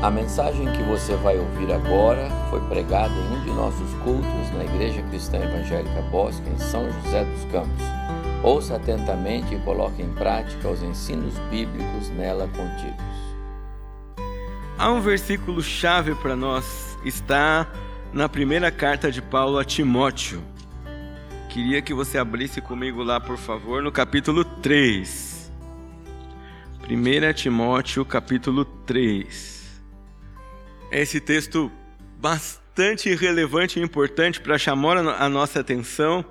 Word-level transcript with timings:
A 0.00 0.12
mensagem 0.12 0.70
que 0.70 0.82
você 0.84 1.16
vai 1.16 1.36
ouvir 1.36 1.72
agora 1.72 2.30
foi 2.50 2.60
pregada 2.68 3.12
em 3.12 3.36
um 3.36 3.42
de 3.42 3.50
nossos 3.50 3.92
cultos 3.94 4.48
na 4.56 4.64
Igreja 4.64 5.02
Cristã 5.02 5.38
Evangélica 5.38 6.00
Bosque, 6.02 6.48
em 6.48 6.56
São 6.56 6.88
José 6.88 7.24
dos 7.24 7.44
Campos. 7.50 7.82
Ouça 8.44 8.76
atentamente 8.76 9.56
e 9.56 9.58
coloque 9.58 10.00
em 10.00 10.14
prática 10.14 10.68
os 10.68 10.84
ensinos 10.84 11.36
bíblicos 11.50 12.10
nela 12.10 12.46
contidos. 12.46 13.04
Há 14.78 14.88
um 14.92 15.00
versículo 15.00 15.60
chave 15.60 16.14
para 16.14 16.36
nós, 16.36 16.96
está 17.04 17.66
na 18.12 18.28
primeira 18.28 18.70
carta 18.70 19.10
de 19.10 19.20
Paulo 19.20 19.58
a 19.58 19.64
Timóteo. 19.64 20.40
Queria 21.48 21.82
que 21.82 21.92
você 21.92 22.18
abrisse 22.18 22.60
comigo 22.60 23.02
lá, 23.02 23.18
por 23.18 23.36
favor, 23.36 23.82
no 23.82 23.90
capítulo 23.90 24.44
3. 24.44 25.50
1 26.88 27.32
Timóteo, 27.34 28.04
capítulo 28.04 28.64
3 28.64 29.57
esse 30.90 31.20
texto 31.20 31.70
bastante 32.18 33.14
relevante 33.14 33.78
e 33.78 33.82
importante 33.82 34.40
para 34.40 34.58
chamar 34.58 34.96
a 34.96 35.28
nossa 35.28 35.60
atenção 35.60 36.24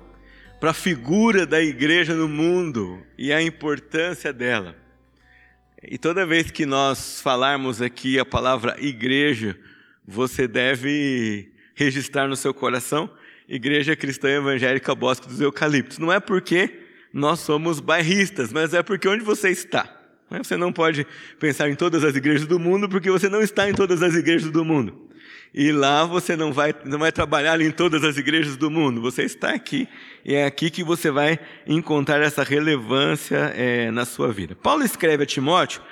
para 0.60 0.70
a 0.70 0.74
figura 0.74 1.46
da 1.46 1.62
igreja 1.62 2.14
no 2.14 2.28
mundo 2.28 3.00
e 3.16 3.32
a 3.32 3.40
importância 3.40 4.32
dela. 4.32 4.76
E 5.82 5.96
toda 5.96 6.26
vez 6.26 6.50
que 6.50 6.66
nós 6.66 7.20
falarmos 7.20 7.80
aqui 7.80 8.18
a 8.18 8.24
palavra 8.24 8.76
igreja, 8.80 9.56
você 10.06 10.48
deve 10.48 11.52
registrar 11.74 12.26
no 12.26 12.34
seu 12.34 12.52
coração 12.52 13.08
Igreja 13.48 13.94
Cristã 13.94 14.28
Evangélica 14.28 14.94
Bosque 14.94 15.28
dos 15.28 15.40
Eucaliptos. 15.40 15.98
Não 15.98 16.12
é 16.12 16.18
porque 16.18 16.80
nós 17.12 17.40
somos 17.40 17.78
bairristas, 17.78 18.52
mas 18.52 18.74
é 18.74 18.82
porque 18.82 19.08
onde 19.08 19.22
você 19.22 19.50
está. 19.50 19.97
Né? 20.30 20.40
Você 20.42 20.56
não 20.56 20.72
pode 20.72 21.06
pensar 21.38 21.68
em 21.68 21.74
todas 21.74 22.04
as 22.04 22.14
igrejas 22.14 22.46
do 22.46 22.58
mundo 22.58 22.88
porque 22.88 23.10
você 23.10 23.28
não 23.28 23.40
está 23.40 23.68
em 23.68 23.74
todas 23.74 24.02
as 24.02 24.14
igrejas 24.14 24.50
do 24.50 24.64
mundo. 24.64 25.08
E 25.52 25.72
lá 25.72 26.04
você 26.04 26.36
não 26.36 26.52
vai, 26.52 26.74
não 26.84 26.98
vai 26.98 27.10
trabalhar 27.10 27.60
em 27.60 27.70
todas 27.70 28.04
as 28.04 28.16
igrejas 28.16 28.56
do 28.56 28.70
mundo. 28.70 29.00
Você 29.00 29.22
está 29.22 29.50
aqui 29.50 29.88
e 30.24 30.34
é 30.34 30.44
aqui 30.44 30.70
que 30.70 30.84
você 30.84 31.10
vai 31.10 31.38
encontrar 31.66 32.20
essa 32.20 32.42
relevância 32.42 33.52
é, 33.56 33.90
na 33.90 34.04
sua 34.04 34.30
vida. 34.30 34.54
Paulo 34.54 34.84
escreve 34.84 35.22
a 35.22 35.26
Timóteo. 35.26 35.82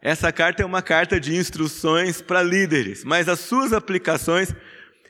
Essa 0.00 0.30
carta 0.30 0.62
é 0.62 0.66
uma 0.66 0.82
carta 0.82 1.18
de 1.18 1.34
instruções 1.34 2.20
para 2.20 2.42
líderes, 2.42 3.04
mas 3.04 3.28
as 3.28 3.40
suas 3.40 3.72
aplicações 3.72 4.54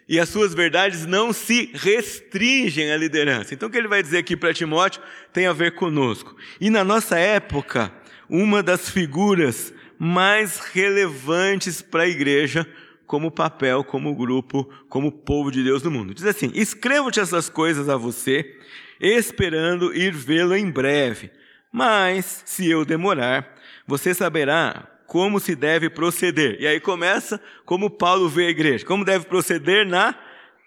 e 0.09 0.21
as 0.21 0.29
suas 0.29 0.55
verdades 0.55 1.05
não 1.05 1.33
se 1.33 1.71
restringem 1.75 2.93
à 2.93 2.97
liderança. 2.97 3.55
Então, 3.55 3.69
o 3.69 3.73
que 3.73 3.79
ele 3.79 3.89
vai 3.89 4.03
dizer 4.03 4.19
aqui 4.19 4.37
para 4.37 4.55
Timóteo 4.55 5.03
tem 5.33 5.47
a 5.47 5.53
ver 5.53 5.75
conosco. 5.75 6.37
E 6.61 6.71
na 6.71 6.85
nossa 6.85 7.19
época, 7.19 7.93
uma 8.29 8.63
das 8.63 8.89
figuras 8.89 9.73
mais 9.99 10.59
relevantes 10.59 11.81
para 11.83 12.03
a 12.03 12.09
igreja 12.09 12.67
como 13.07 13.31
papel, 13.31 13.85
como 13.85 14.15
grupo, 14.15 14.65
como 14.89 15.13
povo 15.13 15.51
de 15.51 15.63
Deus 15.63 15.83
no 15.83 15.91
mundo. 15.91 16.15
Diz 16.15 16.27
assim: 16.27 16.51
Escrevo-te 16.55 17.21
essas 17.21 17.49
coisas 17.49 17.89
a 17.89 17.97
você, 17.97 18.59
esperando 19.01 19.95
ir 19.95 20.13
vê-lo 20.13 20.57
em 20.57 20.71
breve. 20.71 21.31
Mas, 21.71 22.43
se 22.45 22.71
eu 22.71 22.85
demorar, 22.85 23.55
você 23.87 24.15
saberá 24.15 24.89
como 25.07 25.39
se 25.39 25.55
deve 25.55 25.91
proceder. 25.91 26.57
E 26.61 26.67
aí 26.67 26.81
começa 26.81 27.41
como 27.65 27.91
Paulo 27.91 28.29
vê 28.29 28.47
a 28.47 28.51
igreja. 28.51 28.87
Como 28.87 29.05
deve 29.05 29.27
proceder 29.27 29.87
na 29.87 30.19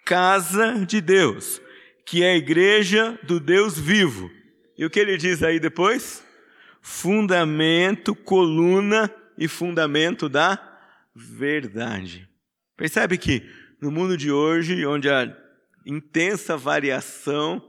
casa 0.06 0.86
de 0.86 1.02
Deus, 1.02 1.62
que 2.06 2.24
é 2.24 2.32
a 2.32 2.38
igreja 2.38 3.18
do 3.24 3.40
Deus 3.40 3.78
vivo. 3.78 4.32
E 4.78 4.86
o 4.86 4.90
que 4.90 5.00
ele 5.00 5.18
diz 5.18 5.42
aí 5.44 5.60
depois? 5.60 6.24
Fundamento, 6.90 8.16
coluna 8.16 9.14
e 9.38 9.46
fundamento 9.46 10.30
da 10.30 10.58
verdade. 11.14 12.28
Percebe 12.78 13.18
que 13.18 13.44
no 13.82 13.92
mundo 13.92 14.16
de 14.16 14.32
hoje, 14.32 14.86
onde 14.86 15.10
há 15.10 15.36
intensa 15.86 16.56
variação, 16.56 17.62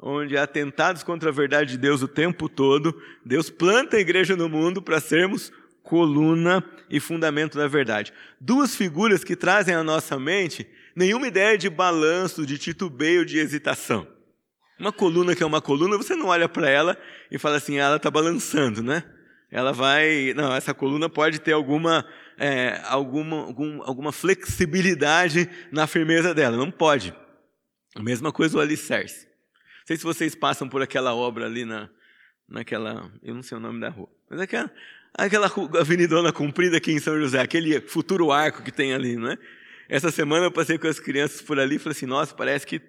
onde 0.00 0.38
há 0.38 0.44
atentados 0.44 1.02
contra 1.02 1.28
a 1.28 1.32
verdade 1.32 1.72
de 1.72 1.78
Deus 1.78 2.02
o 2.02 2.08
tempo 2.08 2.48
todo, 2.48 2.98
Deus 3.24 3.50
planta 3.50 3.98
a 3.98 4.00
igreja 4.00 4.34
no 4.34 4.48
mundo 4.48 4.80
para 4.80 5.00
sermos 5.00 5.52
coluna 5.82 6.64
e 6.88 6.98
fundamento 6.98 7.58
da 7.58 7.68
verdade. 7.68 8.10
Duas 8.40 8.74
figuras 8.74 9.22
que 9.22 9.36
trazem 9.36 9.74
à 9.74 9.84
nossa 9.84 10.18
mente 10.18 10.66
nenhuma 10.96 11.28
ideia 11.28 11.58
de 11.58 11.68
balanço, 11.68 12.46
de 12.46 12.56
titubeio, 12.56 13.26
de 13.26 13.36
hesitação. 13.36 14.06
Uma 14.82 14.92
coluna 14.92 15.36
que 15.36 15.44
é 15.44 15.46
uma 15.46 15.62
coluna, 15.62 15.96
você 15.96 16.16
não 16.16 16.26
olha 16.26 16.48
para 16.48 16.68
ela 16.68 16.98
e 17.30 17.38
fala 17.38 17.56
assim, 17.56 17.78
ah, 17.78 17.84
ela 17.84 17.96
está 17.98 18.10
balançando, 18.10 18.82
né? 18.82 19.04
Ela 19.48 19.72
vai. 19.72 20.34
Não, 20.34 20.52
essa 20.52 20.74
coluna 20.74 21.08
pode 21.08 21.38
ter 21.38 21.52
alguma, 21.52 22.04
é, 22.36 22.82
alguma, 22.86 23.44
algum, 23.44 23.80
alguma 23.84 24.10
flexibilidade 24.10 25.48
na 25.70 25.86
firmeza 25.86 26.34
dela. 26.34 26.56
Não 26.56 26.68
pode. 26.68 27.14
A 27.94 28.02
mesma 28.02 28.32
coisa 28.32 28.58
o 28.58 28.60
alicerce. 28.60 29.24
Não 29.26 29.86
sei 29.86 29.96
se 29.98 30.02
vocês 30.02 30.34
passam 30.34 30.68
por 30.68 30.82
aquela 30.82 31.14
obra 31.14 31.46
ali 31.46 31.64
na, 31.64 31.88
naquela. 32.48 33.08
Eu 33.22 33.36
não 33.36 33.42
sei 33.44 33.58
o 33.58 33.60
nome 33.60 33.78
da 33.80 33.88
rua. 33.88 34.08
Mas 34.28 34.40
aquela, 34.40 34.68
aquela 35.14 35.52
avenidona 35.78 36.32
comprida 36.32 36.78
aqui 36.78 36.90
em 36.90 36.98
São 36.98 37.16
José, 37.20 37.40
aquele 37.40 37.80
futuro 37.82 38.32
arco 38.32 38.64
que 38.64 38.72
tem 38.72 38.94
ali, 38.94 39.14
não 39.14 39.30
é? 39.30 39.38
Essa 39.88 40.10
semana 40.10 40.46
eu 40.46 40.50
passei 40.50 40.76
com 40.76 40.88
as 40.88 40.98
crianças 40.98 41.40
por 41.40 41.60
ali 41.60 41.76
e 41.76 41.78
falei 41.78 41.96
assim: 41.96 42.06
nossa, 42.06 42.34
parece 42.34 42.66
que 42.66 42.82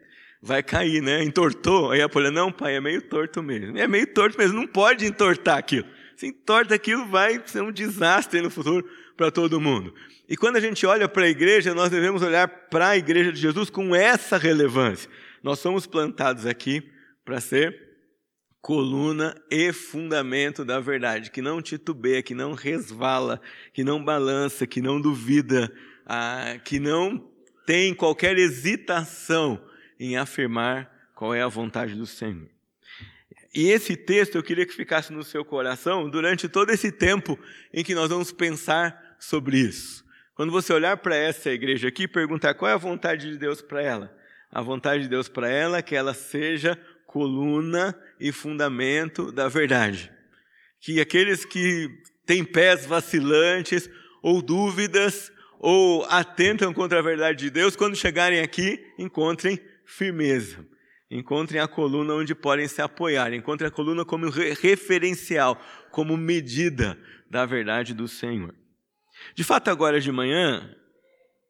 vai 0.43 0.61
cair, 0.61 1.01
né? 1.01 1.23
Entortou. 1.23 1.91
Aí 1.91 2.01
a 2.01 2.09
Polha, 2.09 2.29
não, 2.29 2.51
pai, 2.51 2.75
é 2.75 2.81
meio 2.81 3.01
torto 3.01 3.41
mesmo. 3.41 3.77
É 3.77 3.87
meio 3.87 4.05
torto 4.05 4.37
mesmo, 4.37 4.59
não 4.59 4.67
pode 4.67 5.05
entortar 5.05 5.57
aquilo. 5.57 5.87
Se 6.17 6.27
entorta 6.27 6.75
aquilo, 6.75 7.07
vai 7.07 7.41
ser 7.45 7.63
um 7.63 7.71
desastre 7.71 8.41
no 8.41 8.49
futuro 8.49 8.85
para 9.15 9.31
todo 9.31 9.61
mundo. 9.61 9.95
E 10.27 10.35
quando 10.35 10.57
a 10.57 10.59
gente 10.59 10.85
olha 10.85 11.07
para 11.07 11.23
a 11.23 11.29
igreja, 11.29 11.73
nós 11.73 11.89
devemos 11.89 12.21
olhar 12.21 12.47
para 12.47 12.89
a 12.89 12.97
igreja 12.97 13.31
de 13.31 13.39
Jesus 13.39 13.69
com 13.69 13.95
essa 13.95 14.37
relevância. 14.37 15.09
Nós 15.41 15.59
somos 15.59 15.87
plantados 15.87 16.45
aqui 16.45 16.83
para 17.23 17.39
ser 17.39 17.81
coluna 18.61 19.35
e 19.49 19.71
fundamento 19.71 20.63
da 20.65 20.79
verdade, 20.79 21.31
que 21.31 21.41
não 21.41 21.61
titubeia, 21.61 22.21
que 22.21 22.33
não 22.33 22.53
resvala, 22.53 23.41
que 23.73 23.83
não 23.83 24.03
balança, 24.03 24.67
que 24.67 24.81
não 24.81 24.99
duvida, 24.99 25.73
ah, 26.05 26.57
que 26.63 26.79
não 26.79 27.29
tem 27.65 27.93
qualquer 27.93 28.37
hesitação 28.37 29.61
em 30.03 30.17
afirmar 30.17 30.91
qual 31.15 31.33
é 31.33 31.41
a 31.41 31.47
vontade 31.47 31.95
do 31.95 32.05
Senhor. 32.05 32.49
E 33.55 33.69
esse 33.69 33.95
texto 33.95 34.35
eu 34.35 34.43
queria 34.43 34.65
que 34.65 34.73
ficasse 34.73 35.13
no 35.13 35.23
seu 35.23 35.45
coração 35.45 36.09
durante 36.09 36.49
todo 36.49 36.71
esse 36.71 36.91
tempo 36.91 37.39
em 37.73 37.83
que 37.85 37.95
nós 37.95 38.09
vamos 38.09 38.31
pensar 38.31 39.15
sobre 39.17 39.59
isso. 39.59 40.03
Quando 40.35 40.51
você 40.51 40.73
olhar 40.73 40.97
para 40.97 41.15
essa 41.15 41.51
igreja 41.51 41.87
aqui, 41.87 42.05
perguntar 42.05 42.53
qual 42.55 42.69
é 42.69 42.73
a 42.73 42.77
vontade 42.77 43.29
de 43.29 43.37
Deus 43.37 43.61
para 43.61 43.81
ela. 43.81 44.17
A 44.51 44.61
vontade 44.61 45.03
de 45.03 45.09
Deus 45.09 45.29
para 45.29 45.47
ela 45.49 45.77
é 45.77 45.81
que 45.81 45.95
ela 45.95 46.13
seja 46.13 46.77
coluna 47.05 47.97
e 48.19 48.31
fundamento 48.31 49.31
da 49.31 49.47
verdade. 49.47 50.11
Que 50.81 50.99
aqueles 50.99 51.45
que 51.45 51.89
têm 52.25 52.43
pés 52.43 52.85
vacilantes 52.85 53.89
ou 54.21 54.41
dúvidas 54.41 55.31
ou 55.59 56.03
atentam 56.09 56.73
contra 56.73 56.99
a 56.99 57.01
verdade 57.01 57.45
de 57.45 57.49
Deus, 57.49 57.73
quando 57.73 57.95
chegarem 57.95 58.41
aqui, 58.41 58.85
encontrem 58.97 59.59
firmeza. 59.97 60.65
Encontrem 61.09 61.61
a 61.61 61.67
coluna 61.67 62.13
onde 62.15 62.33
podem 62.33 62.67
se 62.67 62.81
apoiar. 62.81 63.33
Encontrem 63.33 63.67
a 63.67 63.71
coluna 63.71 64.03
como 64.03 64.29
referencial, 64.29 65.61
como 65.91 66.17
medida 66.17 66.97
da 67.29 67.45
verdade 67.45 67.93
do 67.93 68.07
Senhor. 68.07 68.53
De 69.35 69.43
fato, 69.43 69.69
agora 69.69 70.01
de 70.01 70.11
manhã, 70.11 70.75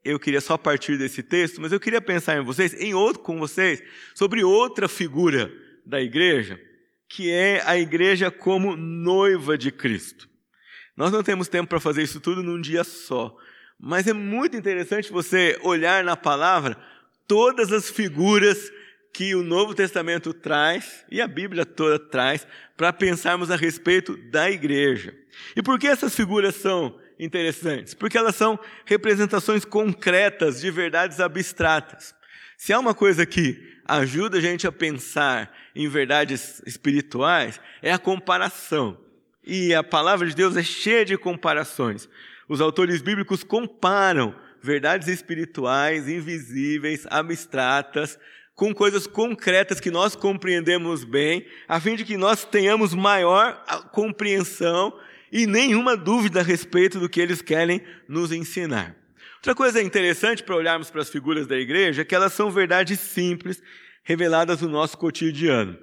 eu 0.03 0.19
queria 0.19 0.41
só 0.41 0.57
partir 0.57 0.97
desse 0.97 1.23
texto, 1.23 1.61
mas 1.61 1.71
eu 1.71 1.79
queria 1.79 2.01
pensar 2.01 2.37
em 2.37 2.43
vocês, 2.43 2.73
em 2.73 2.93
outro 2.93 3.23
com 3.23 3.39
vocês, 3.39 3.81
sobre 4.13 4.43
outra 4.43 4.89
figura 4.89 5.51
da 5.85 6.01
igreja, 6.01 6.59
que 7.07 7.31
é 7.31 7.61
a 7.65 7.77
igreja 7.77 8.29
como 8.29 8.75
noiva 8.75 9.57
de 9.57 9.71
Cristo. 9.71 10.27
Nós 10.95 11.11
não 11.11 11.23
temos 11.23 11.47
tempo 11.47 11.69
para 11.69 11.79
fazer 11.79 12.03
isso 12.03 12.19
tudo 12.19 12.43
num 12.43 12.59
dia 12.59 12.83
só, 12.83 13.35
mas 13.79 14.07
é 14.07 14.13
muito 14.13 14.57
interessante 14.57 15.11
você 15.11 15.57
olhar 15.63 16.03
na 16.03 16.17
palavra 16.17 16.77
todas 17.27 17.71
as 17.71 17.89
figuras 17.89 18.71
que 19.13 19.35
o 19.35 19.43
Novo 19.43 19.75
Testamento 19.75 20.33
traz 20.33 21.05
e 21.09 21.21
a 21.21 21.27
Bíblia 21.27 21.65
toda 21.65 21.99
traz 21.99 22.47
para 22.75 22.91
pensarmos 22.91 23.51
a 23.51 23.55
respeito 23.55 24.17
da 24.31 24.49
igreja. 24.49 25.15
E 25.55 25.61
por 25.61 25.77
que 25.77 25.87
essas 25.87 26.15
figuras 26.15 26.55
são 26.55 26.99
interessantes? 27.19 27.93
Porque 27.93 28.17
elas 28.17 28.35
são 28.35 28.59
representações 28.85 29.63
concretas 29.63 30.59
de 30.59 30.71
verdades 30.71 31.19
abstratas. 31.19 32.15
Se 32.57 32.73
há 32.73 32.79
uma 32.79 32.95
coisa 32.95 33.25
que 33.25 33.73
ajuda 33.85 34.37
a 34.37 34.41
gente 34.41 34.65
a 34.65 34.71
pensar 34.71 35.53
em 35.75 35.87
verdades 35.87 36.63
espirituais, 36.65 37.59
é 37.81 37.91
a 37.91 37.99
comparação. 37.99 38.97
E 39.45 39.75
a 39.75 39.83
palavra 39.83 40.27
de 40.27 40.35
Deus 40.35 40.57
é 40.57 40.63
cheia 40.63 41.05
de 41.05 41.17
comparações. 41.17 42.09
Os 42.47 42.61
autores 42.61 43.01
bíblicos 43.01 43.43
comparam 43.43 44.33
verdades 44.63 45.09
espirituais, 45.09 46.07
invisíveis, 46.07 47.05
abstratas, 47.09 48.17
com 48.55 48.73
coisas 48.73 49.05
concretas 49.05 49.81
que 49.81 49.91
nós 49.91 50.15
compreendemos 50.15 51.03
bem, 51.03 51.45
a 51.67 51.81
fim 51.81 51.95
de 51.95 52.05
que 52.05 52.15
nós 52.15 52.45
tenhamos 52.45 52.93
maior 52.93 53.61
compreensão 53.91 54.97
e 55.29 55.45
nenhuma 55.45 55.97
dúvida 55.97 56.39
a 56.39 56.43
respeito 56.43 56.97
do 56.97 57.09
que 57.09 57.19
eles 57.19 57.41
querem 57.41 57.81
nos 58.07 58.31
ensinar. 58.31 58.95
Outra 59.37 59.53
coisa 59.53 59.81
interessante 59.81 60.41
para 60.41 60.55
olharmos 60.55 60.89
para 60.89 61.01
as 61.01 61.09
figuras 61.09 61.45
da 61.45 61.57
igreja 61.57 62.03
é 62.03 62.05
que 62.05 62.15
elas 62.15 62.31
são 62.31 62.49
verdades 62.49 62.99
simples 62.99 63.61
reveladas 64.03 64.61
no 64.61 64.69
nosso 64.69 64.97
cotidiano. 64.97 65.77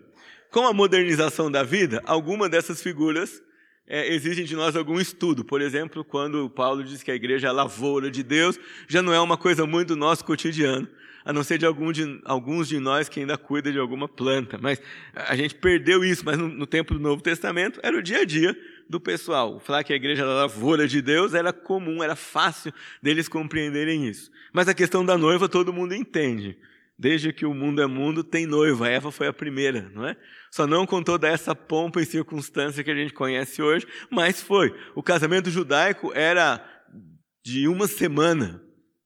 Com 0.51 0.67
a 0.67 0.73
modernização 0.73 1.51
da 1.51 1.63
vida, 1.63 2.01
alguma 2.07 2.49
dessas 2.49 2.83
figuras 2.83 3.43
é, 3.91 4.15
exigem 4.15 4.45
de 4.45 4.55
nós 4.55 4.77
algum 4.77 5.01
estudo. 5.01 5.45
Por 5.45 5.61
exemplo, 5.61 6.05
quando 6.05 6.49
Paulo 6.49 6.85
diz 6.85 7.03
que 7.03 7.11
a 7.11 7.15
igreja 7.15 7.49
é 7.49 7.51
a 7.51 7.53
lavoura 7.53 8.11
de 8.11 8.23
Deus, 8.23 8.59
já 8.89 9.03
não 9.03 9.13
é 9.13 9.21
uma 9.21 9.37
coisa 9.37 9.67
muito 9.67 9.89
do 9.89 9.97
nosso 9.97 10.25
cotidiano 10.25 10.89
a 11.25 11.33
não 11.33 11.43
ser 11.43 11.59
de, 11.59 11.67
algum 11.67 11.93
de 11.93 12.21
alguns 12.25 12.69
de 12.69 12.79
nós 12.79 13.09
que 13.09 13.21
ainda 13.21 13.37
cuida 13.37 13.71
de 13.71 13.79
alguma 13.79 14.09
planta. 14.09 14.59
Mas 14.61 14.81
a 15.15 15.37
gente 15.37 15.55
perdeu 15.55 16.05
isso, 16.05 16.25
mas 16.25 16.39
no, 16.39 16.49
no, 16.49 16.67
tempo 16.67 16.95
do 16.95 17.01
Novo 17.01 17.23
Testamento 17.23 17.79
era 17.83 17.97
o 17.97 18.03
dia 18.03 18.21
a 18.21 18.25
dia 18.25 18.57
do 18.89 18.99
pessoal. 18.99 19.61
Falar 19.61 19.85
que 19.85 19.93
a 19.93 19.97
igreja 19.97 20.23
era 20.23 20.31
a 20.31 20.35
lavoura 20.35 20.89
de 20.89 21.03
Deus 21.03 21.35
era 21.35 21.53
comum, 21.53 22.03
era 22.03 22.17
fácil 22.17 22.73
deles 23.03 23.29
compreenderem 23.29 24.09
isso. 24.09 24.31
Mas 24.53 24.69
a 24.69 24.75
questão 24.75 25.05
da 25.05 25.19
noiva 25.19 25.49
todo 25.49 25.73
mundo 25.73 25.95
entende. 25.95 26.57
Desde 26.99 27.33
que 27.33 27.47
o 27.47 27.55
mundo 27.55 27.81
é 27.81 27.87
mundo, 27.87 28.23
tem 28.23 28.47
noiva. 28.47 28.89
Eva 28.89 29.11
foi 29.11 29.27
a 29.27 29.33
primeira, 29.33 29.91
não 29.95 30.07
é? 30.07 30.17
Só 30.51 30.67
não 30.67 30.85
com 30.85 31.03
toda 31.03 31.29
essa 31.29 31.55
pompa 31.55 32.01
e 32.01 32.07
circunstância 32.07 32.83
que 32.83 32.91
a 32.91 32.95
gente 32.95 33.13
conhece 33.13 33.63
hoje, 33.63 33.87
mas 34.11 34.43
foi. 34.43 34.75
O 34.95 35.03
casamento 35.03 35.51
judaico 35.51 36.13
era 36.13 36.65
de 37.45 37.69
uma 37.69 37.87
semana. 37.87 38.63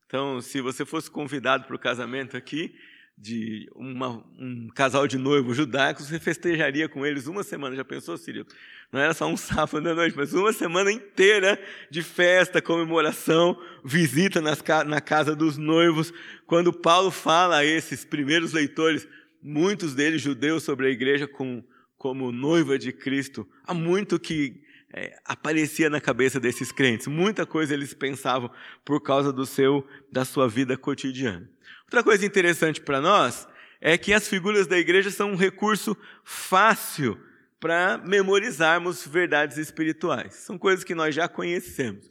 Então, 0.07 0.41
se 0.41 0.61
você 0.61 0.85
fosse 0.85 1.11
convidado 1.11 1.65
para 1.65 1.77
o 1.77 1.79
casamento 1.79 2.37
aqui, 2.37 2.75
de 3.17 3.71
uma, 3.75 4.25
um 4.39 4.69
casal 4.75 5.07
de 5.07 5.17
noivos 5.17 5.57
judaicos, 5.57 6.09
você 6.09 6.19
festejaria 6.19 6.89
com 6.89 7.07
eles 7.07 7.27
uma 7.27 7.43
semana. 7.43 7.77
Já 7.77 7.85
pensou, 7.85 8.17
Sírio? 8.17 8.47
Não 8.93 9.01
era 9.01 9.15
só 9.15 9.27
um 9.27 9.37
sábado 9.37 9.89
à 9.89 9.95
noite, 9.95 10.17
mas 10.17 10.35
uma 10.35 10.53
semana 10.53 10.91
inteira 10.91 11.61
de 11.91 12.03
festa, 12.03 12.61
comemoração, 12.61 13.61
visita 13.85 14.41
nas, 14.41 14.63
na 14.87 15.01
casa 15.01 15.35
dos 15.35 15.57
noivos. 15.57 16.13
Quando 16.47 16.73
Paulo 16.73 17.11
fala 17.11 17.59
a 17.59 17.65
esses 17.65 18.05
primeiros 18.05 18.53
leitores, 18.53 19.07
muitos 19.45 19.95
deles 19.95 20.23
judeus, 20.23 20.63
sobre 20.63 20.87
a 20.87 20.91
igreja 20.91 21.29
com, 21.29 21.63
como 21.99 22.33
noiva 22.33 22.79
de 22.79 22.91
Cristo, 22.93 23.47
há 23.67 23.75
muito 23.75 24.19
que 24.19 24.65
é, 24.91 25.19
aparecia 25.25 25.91
na 25.91 26.01
cabeça 26.01 26.41
desses 26.41 26.73
crentes. 26.73 27.07
Muita 27.07 27.45
coisa 27.45 27.75
eles 27.75 27.93
pensavam 27.93 28.51
por 28.83 29.03
causa 29.03 29.31
do 29.31 29.45
seu 29.45 29.87
da 30.11 30.25
sua 30.25 30.49
vida 30.49 30.79
cotidiana. 30.79 31.51
Outra 31.83 32.03
coisa 32.03 32.25
interessante 32.25 32.81
para 32.81 33.01
nós 33.01 33.47
é 33.81 33.99
que 33.99 34.15
as 34.15 34.27
figuras 34.27 34.67
da 34.67 34.79
igreja 34.79 35.11
são 35.11 35.33
um 35.33 35.37
recurso 35.37 35.95
fácil 36.25 37.21
para 37.61 37.99
memorizarmos 37.99 39.07
verdades 39.07 39.59
espirituais. 39.59 40.35
São 40.35 40.57
coisas 40.57 40.85
que 40.85 40.95
nós 40.95 41.15
já 41.15 41.29
conhecemos. 41.29 42.11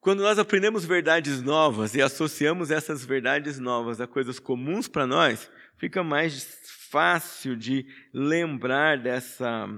Quando 0.00 0.22
nós 0.22 0.38
aprendemos 0.38 0.84
verdades 0.84 1.42
novas 1.42 1.94
e 1.94 2.02
associamos 2.02 2.70
essas 2.70 3.04
verdades 3.04 3.58
novas 3.58 4.00
a 4.00 4.06
coisas 4.06 4.38
comuns 4.38 4.88
para 4.88 5.06
nós, 5.06 5.48
fica 5.82 6.04
mais 6.04 6.60
fácil 6.90 7.56
de 7.56 7.84
lembrar 8.14 8.98
dessa 8.98 9.68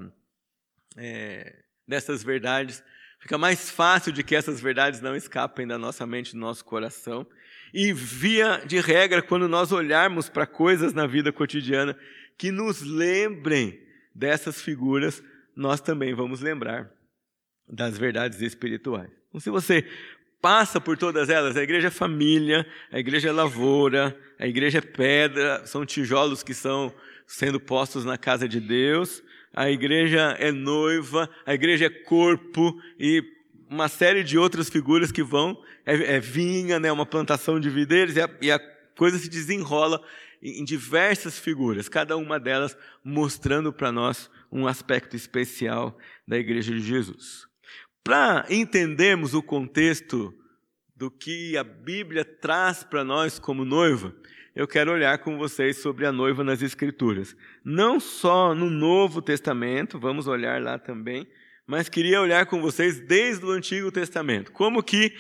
é, 0.99 1.63
dessas 1.89 2.23
verdades, 2.23 2.85
fica 3.19 3.39
mais 3.39 3.71
fácil 3.71 4.13
de 4.13 4.23
que 4.23 4.37
essas 4.37 4.61
verdades 4.61 5.01
não 5.01 5.17
escapem 5.17 5.67
da 5.67 5.79
nossa 5.79 6.07
mente, 6.07 6.33
do 6.33 6.39
nosso 6.39 6.63
coração. 6.63 7.27
E 7.73 7.91
via 7.91 8.63
de 8.67 8.79
regra, 8.81 9.23
quando 9.23 9.49
nós 9.49 9.73
olharmos 9.73 10.29
para 10.29 10.47
coisas 10.47 10.93
na 10.93 11.07
vida 11.07 11.33
cotidiana 11.33 11.99
que 12.37 12.53
nos 12.53 12.83
lembrem 12.83 13.81
dessas 14.15 14.61
figuras, 14.61 15.23
nós 15.57 15.81
também 15.81 16.13
vamos 16.13 16.43
lembrar 16.43 16.93
das 17.67 17.97
verdades 17.97 18.43
espirituais. 18.43 19.11
Então, 19.31 19.41
se 19.41 19.49
você 19.49 19.89
passa 20.45 20.79
por 20.79 20.99
todas 20.99 21.31
elas, 21.31 21.57
a 21.57 21.63
igreja 21.63 21.89
é 21.89 21.91
família, 21.91 22.67
a 22.93 22.99
igreja 22.99 23.31
é 23.31 23.33
lavoura, 23.33 24.15
a 24.39 24.47
igreja 24.47 24.77
é 24.77 24.81
pedra, 24.83 25.65
são 25.65 25.87
tijolos 25.87 26.43
que 26.43 26.53
são 26.53 26.95
sendo 27.27 27.59
postos 27.59 28.05
na 28.05 28.19
casa 28.19 28.47
de 28.47 28.61
Deus, 28.61 29.23
a 29.55 29.71
igreja 29.71 30.37
é 30.39 30.53
noiva, 30.53 31.31
a 31.47 31.55
igreja 31.55 31.87
é 31.87 31.89
corpo 31.89 32.79
e 33.01 33.25
uma 33.71 33.89
série 33.89 34.23
de 34.23 34.37
outras 34.37 34.69
figuras 34.69 35.11
que 35.11 35.23
vão, 35.23 35.59
é, 35.87 36.17
é 36.17 36.21
vinha, 36.21 36.79
né, 36.79 36.93
uma 36.93 37.07
plantação 37.07 37.59
de 37.59 37.71
videiros, 37.71 38.15
e 38.15 38.21
a, 38.21 38.29
e 38.43 38.53
a 38.53 38.61
coisa 38.99 39.17
se 39.17 39.31
desenrola 39.31 39.99
em 40.43 40.63
diversas 40.63 41.39
figuras, 41.39 41.89
cada 41.89 42.19
uma 42.19 42.39
delas 42.39 42.77
mostrando 43.03 43.73
para 43.73 43.91
nós 43.91 44.31
um 44.53 44.67
aspecto 44.67 45.17
especial 45.17 45.97
da 46.29 46.37
igreja 46.37 46.71
de 46.71 46.83
Jesus. 46.83 47.54
Para 48.05 48.45
entendermos 48.51 49.33
o 49.33 49.43
contexto 49.43 50.35
do 50.95 51.11
que 51.11 51.57
a 51.57 51.65
Bíblia 51.65 52.23
traz 52.23 52.85
para 52.85 53.03
nós 53.03 53.39
como 53.39 53.65
noiva, 53.65 54.15
eu 54.55 54.69
quero 54.69 54.93
olhar 54.93 55.17
com 55.19 55.39
vocês 55.39 55.79
sobre 55.79 56.05
a 56.05 56.13
noiva 56.13 56.45
nas 56.45 56.61
Escrituras. 56.61 57.35
Não 57.65 57.99
só 57.99 58.55
no 58.55 58.69
Novo 58.69 59.23
Testamento, 59.23 59.99
vamos 59.99 60.27
olhar 60.27 60.61
lá 60.61 60.79
também, 60.79 61.27
mas 61.67 61.89
queria 61.89 62.21
olhar 62.21 62.45
com 62.45 62.61
vocês 62.61 63.01
desde 63.01 63.47
o 63.47 63.51
Antigo 63.51 63.91
Testamento. 63.91 64.53
Como 64.53 64.83
que 64.83 65.15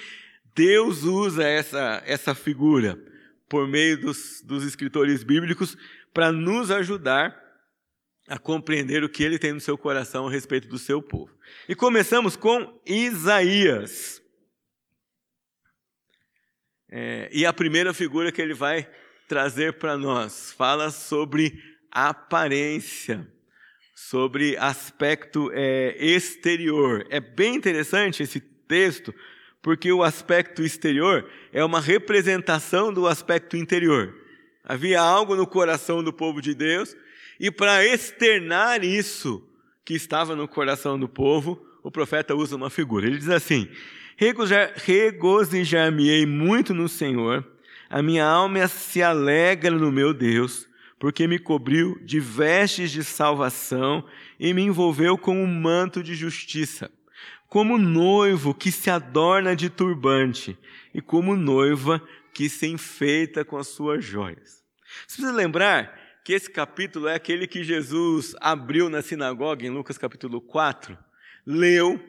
Deus 0.54 1.04
usa 1.04 1.42
essa, 1.42 2.02
essa 2.04 2.34
figura 2.34 3.02
por 3.48 3.66
meio 3.66 3.98
dos, 3.98 4.42
dos 4.44 4.62
escritores 4.62 5.24
bíblicos 5.24 5.74
para 6.12 6.30
nos 6.30 6.70
ajudar 6.70 7.43
a 8.26 8.38
compreender 8.38 9.04
o 9.04 9.08
que 9.08 9.22
ele 9.22 9.38
tem 9.38 9.52
no 9.52 9.60
seu 9.60 9.76
coração 9.76 10.26
a 10.26 10.30
respeito 10.30 10.66
do 10.68 10.78
seu 10.78 11.02
povo. 11.02 11.32
E 11.68 11.74
começamos 11.74 12.36
com 12.36 12.80
Isaías. 12.86 14.22
É, 16.90 17.28
e 17.32 17.44
a 17.44 17.52
primeira 17.52 17.92
figura 17.92 18.32
que 18.32 18.40
ele 18.40 18.54
vai 18.54 18.88
trazer 19.28 19.74
para 19.74 19.96
nós. 19.96 20.52
Fala 20.52 20.90
sobre 20.90 21.62
aparência, 21.90 23.26
sobre 23.94 24.56
aspecto 24.56 25.50
é, 25.52 25.96
exterior. 25.98 27.06
É 27.10 27.20
bem 27.20 27.54
interessante 27.54 28.22
esse 28.22 28.40
texto, 28.40 29.14
porque 29.60 29.92
o 29.92 30.02
aspecto 30.02 30.62
exterior 30.62 31.30
é 31.52 31.64
uma 31.64 31.80
representação 31.80 32.92
do 32.92 33.06
aspecto 33.06 33.56
interior. 33.56 34.14
Havia 34.62 35.00
algo 35.00 35.36
no 35.36 35.46
coração 35.46 36.02
do 36.02 36.12
povo 36.12 36.40
de 36.40 36.54
Deus, 36.54 36.96
e 37.44 37.50
para 37.50 37.84
externar 37.84 38.82
isso 38.82 39.46
que 39.84 39.92
estava 39.92 40.34
no 40.34 40.48
coração 40.48 40.98
do 40.98 41.06
povo, 41.06 41.62
o 41.82 41.90
profeta 41.90 42.34
usa 42.34 42.56
uma 42.56 42.70
figura. 42.70 43.06
Ele 43.06 43.18
diz 43.18 43.28
assim: 43.28 43.68
Regozijar-me-ei 44.16 46.24
muito 46.24 46.72
no 46.72 46.88
Senhor 46.88 47.46
a 47.90 48.00
minha 48.00 48.24
alma 48.24 48.66
se 48.66 49.02
alegra 49.02 49.72
no 49.72 49.92
meu 49.92 50.14
Deus, 50.14 50.66
porque 50.98 51.26
me 51.26 51.38
cobriu 51.38 52.00
de 52.02 52.18
vestes 52.18 52.90
de 52.90 53.04
salvação 53.04 54.02
e 54.40 54.54
me 54.54 54.62
envolveu 54.62 55.18
com 55.18 55.36
um 55.36 55.46
manto 55.46 56.02
de 56.02 56.14
justiça, 56.14 56.90
como 57.46 57.76
noivo 57.76 58.54
que 58.54 58.72
se 58.72 58.88
adorna 58.88 59.54
de 59.54 59.68
turbante 59.68 60.56
e 60.94 61.02
como 61.02 61.36
noiva 61.36 62.00
que 62.32 62.48
se 62.48 62.68
enfeita 62.68 63.44
com 63.44 63.58
as 63.58 63.68
suas 63.68 64.02
joias. 64.02 64.64
Você 65.06 65.16
precisa 65.16 65.30
lembrar 65.30 66.03
que 66.24 66.32
esse 66.32 66.50
capítulo 66.50 67.06
é 67.06 67.14
aquele 67.14 67.46
que 67.46 67.62
Jesus 67.62 68.34
abriu 68.40 68.88
na 68.88 69.02
sinagoga, 69.02 69.66
em 69.66 69.70
Lucas 69.70 69.98
capítulo 69.98 70.40
4, 70.40 70.96
leu 71.46 72.02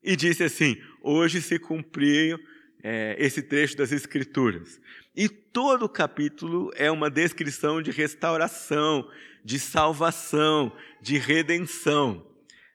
e 0.00 0.14
disse 0.14 0.44
assim: 0.44 0.80
Hoje 1.02 1.42
se 1.42 1.58
cumpriu 1.58 2.38
é, 2.84 3.16
esse 3.18 3.42
trecho 3.42 3.76
das 3.76 3.90
Escrituras. 3.90 4.80
E 5.14 5.28
todo 5.28 5.86
o 5.86 5.88
capítulo 5.88 6.70
é 6.76 6.88
uma 6.88 7.10
descrição 7.10 7.82
de 7.82 7.90
restauração, 7.90 9.10
de 9.44 9.58
salvação, 9.58 10.72
de 11.02 11.18
redenção. 11.18 12.24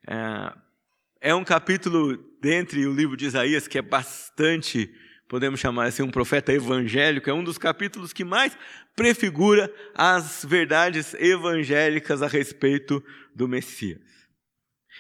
É, 0.05 1.29
é 1.29 1.36
um 1.36 1.46
capítulo 1.46 2.17
dentre 2.41 2.86
o 2.86 2.93
livro 2.93 3.15
de 3.15 3.25
Isaías 3.25 3.70
que 3.70 3.77
é 3.77 3.81
bastante, 3.81 4.93
podemos 5.31 5.61
chamar 5.61 5.85
assim, 5.85 6.03
um 6.03 6.11
profeta 6.11 6.51
evangélico, 6.51 7.29
é 7.29 7.33
um 7.33 7.41
dos 7.41 7.57
capítulos 7.57 8.11
que 8.11 8.25
mais 8.25 8.57
prefigura 8.93 9.73
as 9.95 10.43
verdades 10.43 11.13
evangélicas 11.13 12.21
a 12.21 12.27
respeito 12.27 13.01
do 13.33 13.47
Messias. 13.47 14.01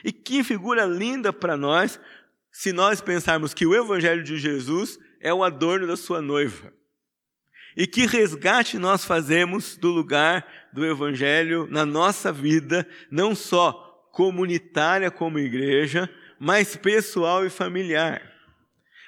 E 0.05 0.13
que 0.13 0.41
figura 0.41 0.85
linda 0.85 1.33
para 1.33 1.57
nós, 1.57 1.99
se 2.49 2.71
nós 2.71 3.01
pensarmos 3.01 3.53
que 3.53 3.65
o 3.65 3.75
Evangelho 3.75 4.23
de 4.23 4.37
Jesus 4.37 4.97
é 5.19 5.33
o 5.33 5.43
adorno 5.43 5.85
da 5.85 5.97
sua 5.97 6.21
noiva. 6.21 6.73
E 7.75 7.85
que 7.85 8.05
resgate 8.05 8.77
nós 8.77 9.03
fazemos 9.03 9.75
do 9.75 9.89
lugar 9.89 10.47
do 10.71 10.85
Evangelho 10.85 11.67
na 11.69 11.85
nossa 11.85 12.31
vida, 12.31 12.87
não 13.11 13.35
só 13.35 13.73
comunitária 14.13 15.11
como 15.11 15.37
igreja, 15.39 16.09
mas 16.39 16.77
pessoal 16.77 17.45
e 17.45 17.49
familiar. 17.49 18.30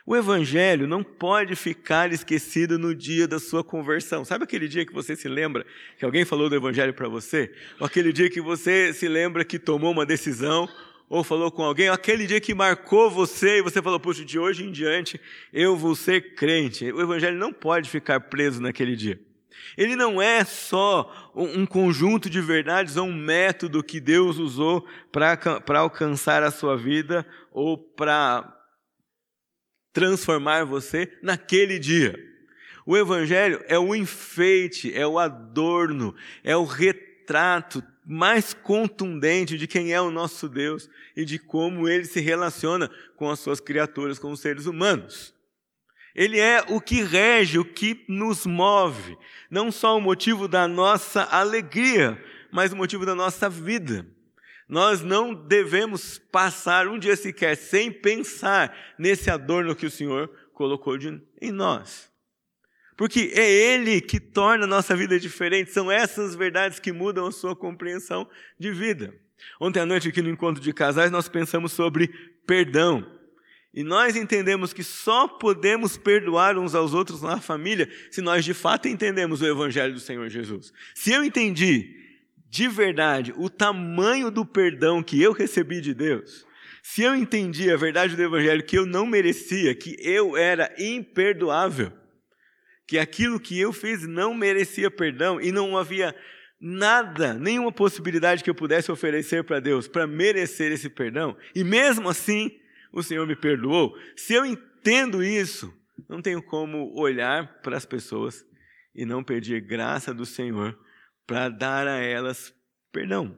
O 0.05 0.17
Evangelho 0.17 0.85
não 0.85 1.01
pode 1.01 1.55
ficar 1.55 2.11
esquecido 2.11 2.77
no 2.77 2.93
dia 2.93 3.25
da 3.25 3.39
sua 3.39 3.63
conversão. 3.63 4.25
Sabe 4.25 4.43
aquele 4.43 4.67
dia 4.67 4.85
que 4.85 4.93
você 4.93 5.15
se 5.15 5.29
lembra 5.29 5.65
que 5.97 6.03
alguém 6.03 6.25
falou 6.25 6.49
do 6.49 6.55
Evangelho 6.55 6.93
para 6.93 7.07
você? 7.07 7.53
Ou 7.79 7.87
aquele 7.87 8.11
dia 8.11 8.29
que 8.29 8.41
você 8.41 8.93
se 8.93 9.07
lembra 9.07 9.45
que 9.45 9.57
tomou 9.57 9.91
uma 9.91 10.05
decisão 10.05 10.67
ou 11.07 11.23
falou 11.23 11.51
com 11.51 11.63
alguém, 11.63 11.87
aquele 11.87 12.25
dia 12.25 12.41
que 12.41 12.53
marcou 12.53 13.09
você 13.09 13.59
e 13.59 13.61
você 13.61 13.81
falou, 13.81 13.99
puxa, 13.99 14.25
de 14.25 14.37
hoje 14.37 14.65
em 14.65 14.71
diante 14.71 15.21
eu 15.53 15.77
vou 15.77 15.95
ser 15.95 16.35
crente. 16.35 16.91
O 16.91 17.01
evangelho 17.01 17.37
não 17.37 17.53
pode 17.53 17.89
ficar 17.89 18.19
preso 18.19 18.61
naquele 18.61 18.95
dia. 18.97 19.17
Ele 19.77 19.95
não 19.95 20.21
é 20.21 20.43
só 20.43 21.31
um 21.33 21.65
conjunto 21.65 22.29
de 22.29 22.41
verdades 22.41 22.97
ou 22.97 23.05
um 23.05 23.13
método 23.13 23.83
que 23.83 24.01
Deus 24.01 24.37
usou 24.37 24.85
para 25.11 25.79
alcançar 25.79 26.43
a 26.43 26.51
sua 26.51 26.75
vida 26.75 27.25
ou 27.51 27.77
para 27.77 28.62
transformar 29.93 30.65
você 30.65 31.13
naquele 31.21 31.79
dia. 31.79 32.19
O 32.85 32.97
Evangelho 32.97 33.63
é 33.67 33.79
o 33.79 33.95
enfeite, 33.95 34.93
é 34.93 35.07
o 35.07 35.17
adorno, 35.17 36.13
é 36.43 36.57
o 36.57 36.65
retrato 36.65 37.81
mais 38.05 38.53
contundente 38.53 39.57
de 39.57 39.67
quem 39.67 39.93
é 39.93 40.01
o 40.01 40.11
nosso 40.11 40.49
Deus 40.49 40.89
e 41.15 41.23
de 41.23 41.39
como 41.39 41.87
ele 41.87 42.03
se 42.03 42.19
relaciona 42.19 42.89
com 43.15 43.29
as 43.29 43.39
suas 43.39 43.61
criaturas, 43.61 44.19
com 44.19 44.31
os 44.31 44.41
seres 44.41 44.65
humanos. 44.65 45.33
Ele 46.13 46.39
é 46.39 46.63
o 46.67 46.81
que 46.81 47.01
rege, 47.01 47.57
o 47.57 47.65
que 47.65 48.03
nos 48.07 48.45
move, 48.45 49.17
não 49.49 49.71
só 49.71 49.97
o 49.97 50.01
motivo 50.01 50.47
da 50.47 50.67
nossa 50.67 51.23
alegria, 51.23 52.21
mas 52.51 52.73
o 52.73 52.75
motivo 52.75 53.05
da 53.05 53.15
nossa 53.15 53.49
vida. 53.49 54.05
Nós 54.67 55.01
não 55.01 55.33
devemos 55.33 56.17
passar 56.31 56.87
um 56.87 56.97
dia 56.97 57.15
sequer 57.15 57.55
sem 57.55 57.91
pensar 57.91 58.75
nesse 58.97 59.29
adorno 59.29 59.75
que 59.75 59.85
o 59.85 59.91
Senhor 59.91 60.29
colocou 60.53 60.97
de, 60.97 61.21
em 61.41 61.51
nós. 61.51 62.11
Porque 62.95 63.31
é 63.35 63.49
Ele 63.49 63.99
que 63.99 64.19
torna 64.19 64.65
a 64.65 64.67
nossa 64.67 64.95
vida 64.95 65.19
diferente, 65.19 65.71
são 65.71 65.91
essas 65.91 66.35
verdades 66.35 66.79
que 66.79 66.91
mudam 66.91 67.27
a 67.27 67.31
sua 67.31 67.55
compreensão 67.55 68.29
de 68.57 68.71
vida. 68.71 69.13
Ontem 69.59 69.79
à 69.79 69.85
noite, 69.85 70.07
aqui 70.07 70.21
no 70.21 70.29
encontro 70.29 70.61
de 70.61 70.71
casais, 70.71 71.11
nós 71.11 71.27
pensamos 71.27 71.71
sobre 71.71 72.07
perdão. 72.45 73.05
E 73.73 73.83
nós 73.83 74.15
entendemos 74.15 74.71
que 74.71 74.83
só 74.83 75.27
podemos 75.27 75.97
perdoar 75.97 76.57
uns 76.57 76.75
aos 76.75 76.93
outros 76.93 77.23
na 77.23 77.41
família 77.41 77.89
se 78.11 78.21
nós 78.21 78.45
de 78.45 78.53
fato 78.53 78.87
entendemos 78.87 79.41
o 79.41 79.47
Evangelho 79.47 79.93
do 79.93 79.99
Senhor 79.99 80.29
Jesus. 80.29 80.71
Se 80.93 81.11
eu 81.11 81.23
entendi 81.23 82.02
de 82.53 82.67
verdade 82.67 83.33
o 83.35 83.49
tamanho 83.49 84.29
do 84.29 84.45
perdão 84.45 85.01
que 85.01 85.19
eu 85.19 85.33
recebi 85.33 85.81
de 85.81 85.91
Deus, 85.91 86.45
se 86.83 87.01
eu 87.01 87.15
entendi 87.15 87.71
a 87.71 87.75
verdade 87.75 88.15
do 88.15 88.21
Evangelho 88.21 88.63
que 88.63 88.77
eu 88.77 88.85
não 88.85 89.07
merecia, 89.07 89.73
que 89.73 89.95
eu 89.99 90.37
era 90.37 90.71
imperdoável, 90.77 91.91
que 92.85 92.99
aquilo 92.99 93.39
que 93.39 93.59
eu 93.59 93.73
fiz 93.73 94.05
não 94.07 94.35
merecia 94.35 94.91
perdão 94.91 95.41
e 95.41 95.51
não 95.51 95.75
havia 95.75 96.15
nada, 96.61 97.33
nenhuma 97.33 97.71
possibilidade 97.71 98.43
que 98.43 98.49
eu 98.51 98.55
pudesse 98.55 98.91
oferecer 98.91 99.43
para 99.43 99.59
Deus 99.59 99.87
para 99.87 100.05
merecer 100.05 100.71
esse 100.71 100.89
perdão, 100.89 101.35
e 101.55 101.63
mesmo 101.63 102.07
assim 102.07 102.51
o 102.91 103.01
Senhor 103.01 103.25
me 103.25 103.35
perdoou. 103.35 103.97
Se 104.15 104.35
eu 104.35 104.45
entendo 104.45 105.23
isso, 105.23 105.73
não 106.07 106.21
tenho 106.21 106.43
como 106.43 106.93
olhar 106.95 107.61
para 107.63 107.75
as 107.75 107.85
pessoas 107.85 108.45
e 108.93 109.07
não 109.07 109.23
pedir 109.23 109.59
graça 109.59 110.13
do 110.13 110.23
Senhor 110.23 110.77
para 111.25 111.49
dar 111.49 111.87
a 111.87 111.97
elas 111.97 112.53
perdão. 112.91 113.37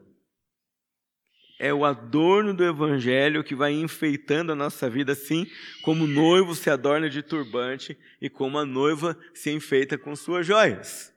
É 1.58 1.74
o 1.74 1.86
adorno 1.86 2.54
do 2.54 2.66
Evangelho 2.66 3.44
que 3.44 3.56
vai 3.56 3.72
enfeitando 3.72 4.52
a 4.52 4.56
nossa 4.56 4.90
vida, 4.90 5.14
assim 5.14 5.48
como 5.84 6.04
o 6.04 6.08
noivo 6.08 6.54
se 6.54 6.70
adorna 6.70 7.10
de 7.10 7.24
turbante 7.24 7.98
e 8.22 8.30
como 8.30 8.58
a 8.58 8.66
noiva 8.66 9.18
se 9.34 9.52
enfeita 9.52 9.98
com 9.98 10.16
suas 10.16 10.46
joias. 10.46 11.14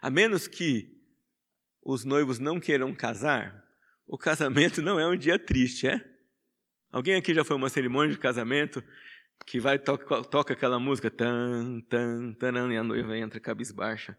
A 0.00 0.08
menos 0.10 0.46
que 0.46 0.96
os 1.82 2.04
noivos 2.04 2.38
não 2.38 2.60
queiram 2.60 2.94
casar, 2.94 3.64
o 4.06 4.16
casamento 4.16 4.80
não 4.80 5.00
é 5.00 5.06
um 5.08 5.16
dia 5.16 5.38
triste, 5.38 5.88
é? 5.88 6.00
Alguém 6.92 7.16
aqui 7.16 7.34
já 7.34 7.44
foi 7.44 7.56
uma 7.56 7.68
cerimônia 7.68 8.14
de 8.14 8.20
casamento 8.20 8.82
que 9.44 9.58
vai 9.58 9.78
toca, 9.78 10.22
toca 10.22 10.54
aquela 10.54 10.78
música 10.78 11.10
tan 11.10 11.80
tan 11.90 12.32
tan 12.34 12.72
e 12.72 12.76
a 12.76 12.84
noiva 12.84 13.18
entra 13.18 13.40
cabisbaixa 13.40 14.16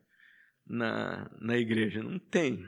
na, 0.69 1.29
na 1.39 1.57
igreja? 1.57 2.03
Não 2.03 2.19
tem. 2.19 2.67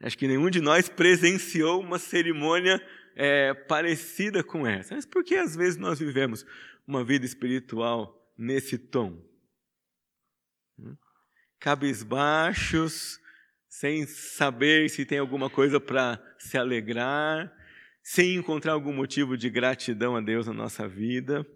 Acho 0.00 0.18
que 0.18 0.28
nenhum 0.28 0.50
de 0.50 0.60
nós 0.60 0.88
presenciou 0.88 1.80
uma 1.80 1.98
cerimônia 1.98 2.80
é, 3.14 3.54
parecida 3.54 4.44
com 4.44 4.66
essa. 4.66 4.94
Mas 4.94 5.06
por 5.06 5.24
que 5.24 5.34
às 5.36 5.56
vezes 5.56 5.78
nós 5.78 5.98
vivemos 5.98 6.44
uma 6.86 7.02
vida 7.02 7.24
espiritual 7.24 8.30
nesse 8.36 8.76
tom? 8.76 9.18
Hum? 10.78 10.96
Cabisbaixos, 11.58 13.18
sem 13.68 14.06
saber 14.06 14.90
se 14.90 15.06
tem 15.06 15.18
alguma 15.18 15.48
coisa 15.48 15.80
para 15.80 16.22
se 16.38 16.58
alegrar, 16.58 17.52
sem 18.02 18.36
encontrar 18.36 18.72
algum 18.72 18.92
motivo 18.92 19.36
de 19.36 19.50
gratidão 19.50 20.14
a 20.14 20.20
Deus 20.20 20.46
na 20.46 20.52
nossa 20.52 20.86
vida. 20.86 21.46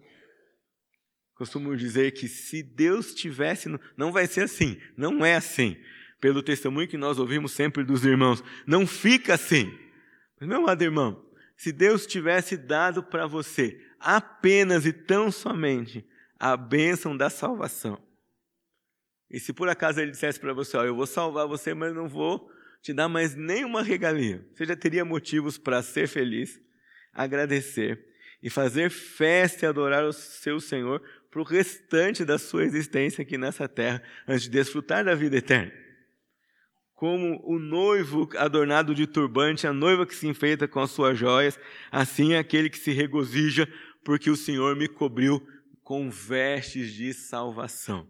Costumo 1.41 1.75
dizer 1.75 2.11
que 2.11 2.29
se 2.29 2.63
Deus 2.63 3.15
tivesse, 3.15 3.67
não 3.97 4.13
vai 4.13 4.27
ser 4.27 4.43
assim, 4.43 4.79
não 4.95 5.25
é 5.25 5.37
assim. 5.37 5.75
Pelo 6.21 6.43
testemunho 6.43 6.87
que 6.87 6.99
nós 6.99 7.19
ouvimos 7.19 7.53
sempre 7.53 7.83
dos 7.83 8.05
irmãos, 8.05 8.45
não 8.67 8.87
fica 8.87 9.33
assim. 9.33 9.75
Mas, 10.39 10.47
meu 10.47 10.59
amado 10.59 10.83
irmão, 10.83 11.25
se 11.57 11.73
Deus 11.73 12.07
tivesse 12.07 12.59
dado 12.59 13.03
para 13.03 13.27
você 13.27 13.81
apenas 13.99 14.85
e 14.85 14.93
tão 14.93 15.33
somente 15.33 16.07
a 16.39 16.59
bênção 16.59 17.17
da 17.17 17.31
salvação, 17.31 17.99
e 19.31 19.41
se 19.41 19.55
por 19.55 19.71
acaso 19.71 19.99
ele 19.99 20.11
dissesse 20.11 20.39
para 20.39 20.53
você, 20.53 20.77
ó, 20.77 20.85
eu 20.85 20.95
vou 20.95 21.07
salvar 21.07 21.47
você, 21.47 21.73
mas 21.73 21.95
não 21.95 22.07
vou 22.07 22.51
te 22.83 22.93
dar 22.93 23.09
mais 23.09 23.35
nenhuma 23.35 23.83
regalia. 23.83 24.47
Você 24.53 24.67
já 24.67 24.77
teria 24.77 25.07
motivos 25.07 25.57
para 25.57 25.81
ser 25.81 26.07
feliz, 26.07 26.61
agradecer 27.15 28.11
e 28.43 28.49
fazer 28.49 28.91
festa 28.91 29.65
e 29.65 29.69
adorar 29.69 30.05
o 30.05 30.13
seu 30.13 30.61
Senhor 30.61 31.03
para 31.31 31.41
o 31.41 31.45
restante 31.45 32.25
da 32.25 32.39
sua 32.39 32.65
existência 32.65 33.23
aqui 33.23 33.39
nessa 33.39 33.69
terra, 33.69 34.03
antes 34.27 34.43
de 34.43 34.51
desfrutar 34.51 35.05
da 35.05 35.15
vida 35.15 35.37
eterna. 35.37 35.73
Como 36.95 37.41
o 37.45 37.59
noivo 37.59 38.29
adornado 38.37 38.95
de 38.95 39.07
turbante, 39.07 39.67
a 39.67 39.73
noiva 39.73 40.05
que 40.05 40.15
se 40.15 40.27
enfeita 40.27 40.69
com 40.69 40.81
as 40.81 40.91
suas 40.91 41.17
joias, 41.17 41.59
assim 41.91 42.35
é 42.35 42.39
aquele 42.39 42.69
que 42.69 42.79
se 42.79 42.91
regozija, 42.91 43.67
porque 44.05 44.29
o 44.29 44.37
Senhor 44.37 44.77
me 44.77 44.89
cobriu 44.89 45.41
com 45.83 46.11
vestes 46.11 46.93
de 46.93 47.15
salvação, 47.15 48.09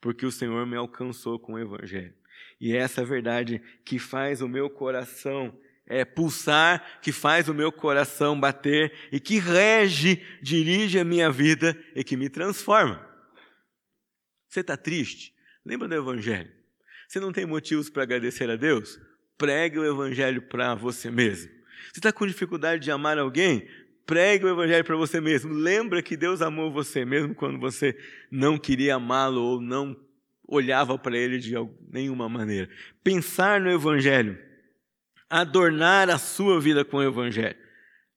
porque 0.00 0.24
o 0.24 0.30
Senhor 0.30 0.66
me 0.66 0.76
alcançou 0.76 1.38
com 1.38 1.54
o 1.54 1.58
Evangelho. 1.58 2.14
E 2.60 2.72
é 2.72 2.78
essa 2.78 3.04
verdade 3.04 3.60
que 3.84 3.98
faz 3.98 4.42
o 4.42 4.48
meu 4.48 4.68
coração 4.68 5.58
é, 5.88 6.04
pulsar, 6.04 7.00
que 7.00 7.10
faz 7.10 7.48
o 7.48 7.54
meu 7.54 7.72
coração 7.72 8.38
bater 8.38 8.92
e 9.10 9.18
que 9.18 9.38
rege, 9.38 10.22
dirige 10.42 10.98
a 10.98 11.04
minha 11.04 11.30
vida 11.30 11.76
e 11.96 12.04
que 12.04 12.16
me 12.16 12.28
transforma. 12.28 13.04
Você 14.48 14.60
está 14.60 14.76
triste? 14.76 15.34
Lembra 15.64 15.88
do 15.88 15.94
Evangelho. 15.94 16.50
Você 17.08 17.18
não 17.18 17.32
tem 17.32 17.46
motivos 17.46 17.88
para 17.88 18.02
agradecer 18.02 18.48
a 18.50 18.56
Deus? 18.56 19.00
Pregue 19.38 19.78
o 19.78 19.84
Evangelho 19.84 20.42
para 20.42 20.74
você 20.74 21.10
mesmo. 21.10 21.50
Você 21.90 22.00
está 22.00 22.12
com 22.12 22.26
dificuldade 22.26 22.82
de 22.82 22.90
amar 22.90 23.18
alguém? 23.18 23.66
Pregue 24.04 24.44
o 24.44 24.48
Evangelho 24.48 24.84
para 24.84 24.96
você 24.96 25.20
mesmo. 25.20 25.52
Lembra 25.52 26.02
que 26.02 26.16
Deus 26.16 26.42
amou 26.42 26.70
você 26.70 27.04
mesmo 27.04 27.34
quando 27.34 27.58
você 27.58 27.96
não 28.30 28.58
queria 28.58 28.96
amá-lo 28.96 29.40
ou 29.40 29.60
não 29.60 29.96
olhava 30.46 30.98
para 30.98 31.16
ele 31.16 31.38
de 31.38 31.54
nenhuma 31.90 32.28
maneira. 32.28 32.68
Pensar 33.02 33.60
no 33.60 33.70
Evangelho, 33.70 34.38
adornar 35.28 36.08
a 36.10 36.18
sua 36.18 36.60
vida 36.60 36.84
com 36.84 36.98
o 36.98 37.02
Evangelho, 37.02 37.56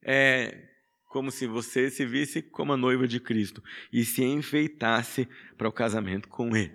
é 0.03 0.67
como 1.05 1.29
se 1.29 1.45
você 1.45 1.89
se 1.89 2.05
visse 2.05 2.41
como 2.41 2.71
a 2.73 2.77
noiva 2.77 3.07
de 3.07 3.19
Cristo 3.19 3.61
e 3.91 4.05
se 4.05 4.23
enfeitasse 4.23 5.27
para 5.57 5.67
o 5.67 5.71
casamento 5.71 6.29
com 6.29 6.55
Ele. 6.55 6.71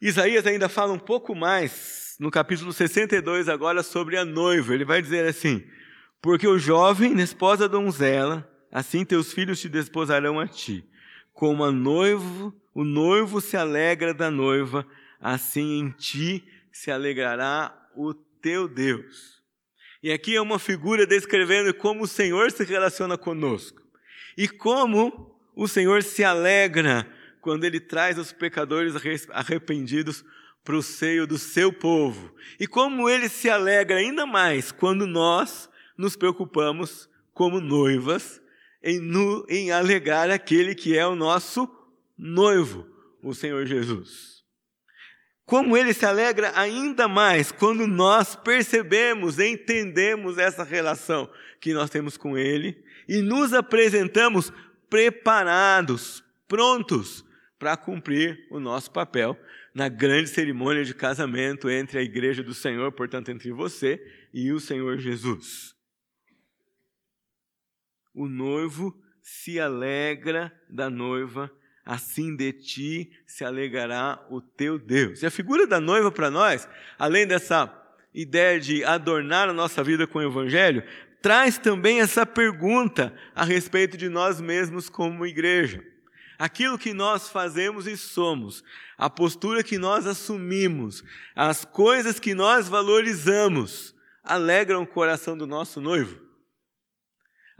Isaías 0.00 0.46
ainda 0.46 0.68
fala 0.68 0.92
um 0.92 0.98
pouco 0.98 1.34
mais 1.34 2.16
no 2.20 2.30
capítulo 2.30 2.72
62 2.72 3.48
agora 3.48 3.82
sobre 3.82 4.18
a 4.18 4.24
noiva. 4.24 4.74
Ele 4.74 4.84
vai 4.84 5.00
dizer 5.00 5.26
assim: 5.26 5.64
Porque 6.20 6.46
o 6.46 6.58
jovem 6.58 7.18
esposa 7.20 7.68
donzela, 7.68 8.46
assim 8.70 9.04
teus 9.04 9.32
filhos 9.32 9.60
te 9.60 9.68
desposarão 9.68 10.38
a 10.38 10.46
ti, 10.46 10.84
como 11.32 11.64
a 11.64 11.72
noivo 11.72 12.54
o 12.74 12.84
noivo 12.84 13.40
se 13.40 13.56
alegra 13.56 14.14
da 14.14 14.30
noiva, 14.30 14.86
assim 15.20 15.78
em 15.78 15.90
ti 15.90 16.44
se 16.72 16.90
alegrará 16.90 17.76
o 17.94 18.14
teu 18.42 18.68
Deus. 18.68 19.40
E 20.02 20.10
aqui 20.10 20.34
é 20.34 20.40
uma 20.40 20.58
figura 20.58 21.06
descrevendo 21.06 21.72
como 21.72 22.02
o 22.02 22.08
Senhor 22.08 22.50
se 22.50 22.64
relaciona 22.64 23.16
conosco 23.16 23.80
e 24.36 24.48
como 24.48 25.40
o 25.54 25.68
Senhor 25.68 26.02
se 26.02 26.24
alegra 26.24 27.08
quando 27.40 27.64
ele 27.64 27.78
traz 27.78 28.18
os 28.18 28.32
pecadores 28.32 28.94
arrependidos 29.30 30.24
para 30.64 30.76
o 30.76 30.82
seio 30.82 31.26
do 31.26 31.38
seu 31.38 31.72
povo. 31.72 32.34
E 32.58 32.66
como 32.66 33.08
ele 33.08 33.28
se 33.28 33.48
alegra 33.48 33.98
ainda 33.98 34.26
mais 34.26 34.72
quando 34.72 35.06
nós 35.06 35.68
nos 35.96 36.16
preocupamos 36.16 37.08
como 37.32 37.60
noivas 37.60 38.40
em, 38.82 39.00
em 39.48 39.70
alegar 39.70 40.30
aquele 40.30 40.74
que 40.74 40.96
é 40.96 41.06
o 41.06 41.14
nosso 41.14 41.68
noivo, 42.18 42.86
o 43.22 43.34
Senhor 43.34 43.66
Jesus. 43.66 44.31
Como 45.44 45.76
ele 45.76 45.92
se 45.92 46.06
alegra 46.06 46.52
ainda 46.54 47.08
mais 47.08 47.50
quando 47.50 47.86
nós 47.86 48.36
percebemos, 48.36 49.38
entendemos 49.38 50.38
essa 50.38 50.62
relação 50.62 51.30
que 51.60 51.74
nós 51.74 51.90
temos 51.90 52.16
com 52.16 52.38
ele 52.38 52.82
e 53.08 53.20
nos 53.20 53.52
apresentamos 53.52 54.52
preparados, 54.88 56.22
prontos 56.46 57.24
para 57.58 57.76
cumprir 57.76 58.46
o 58.50 58.60
nosso 58.60 58.90
papel 58.90 59.38
na 59.74 59.88
grande 59.88 60.28
cerimônia 60.28 60.84
de 60.84 60.94
casamento 60.94 61.70
entre 61.70 61.98
a 61.98 62.02
igreja 62.02 62.42
do 62.42 62.52
Senhor, 62.52 62.92
portanto, 62.92 63.30
entre 63.30 63.52
você 63.52 64.00
e 64.32 64.52
o 64.52 64.60
Senhor 64.60 64.98
Jesus. 64.98 65.74
O 68.14 68.28
noivo 68.28 68.94
se 69.22 69.58
alegra 69.58 70.52
da 70.68 70.90
noiva 70.90 71.50
assim 71.84 72.34
de 72.36 72.52
ti 72.52 73.10
se 73.26 73.44
alegará 73.44 74.24
o 74.30 74.40
teu 74.40 74.78
Deus. 74.78 75.22
E 75.22 75.26
a 75.26 75.30
figura 75.30 75.66
da 75.66 75.80
noiva 75.80 76.10
para 76.10 76.30
nós, 76.30 76.68
além 76.98 77.26
dessa 77.26 77.72
ideia 78.14 78.60
de 78.60 78.84
adornar 78.84 79.48
a 79.48 79.52
nossa 79.52 79.82
vida 79.82 80.06
com 80.06 80.18
o 80.18 80.22
Evangelho, 80.22 80.82
traz 81.20 81.58
também 81.58 82.00
essa 82.00 82.24
pergunta 82.24 83.14
a 83.34 83.44
respeito 83.44 83.96
de 83.96 84.08
nós 84.08 84.40
mesmos 84.40 84.88
como 84.88 85.26
igreja. 85.26 85.84
Aquilo 86.38 86.78
que 86.78 86.92
nós 86.92 87.28
fazemos 87.28 87.86
e 87.86 87.96
somos, 87.96 88.64
a 88.98 89.08
postura 89.08 89.62
que 89.62 89.78
nós 89.78 90.06
assumimos, 90.06 91.04
as 91.36 91.64
coisas 91.64 92.18
que 92.18 92.34
nós 92.34 92.68
valorizamos, 92.68 93.94
alegram 94.24 94.82
o 94.82 94.86
coração 94.86 95.36
do 95.36 95.46
nosso 95.46 95.80
noivo 95.80 96.31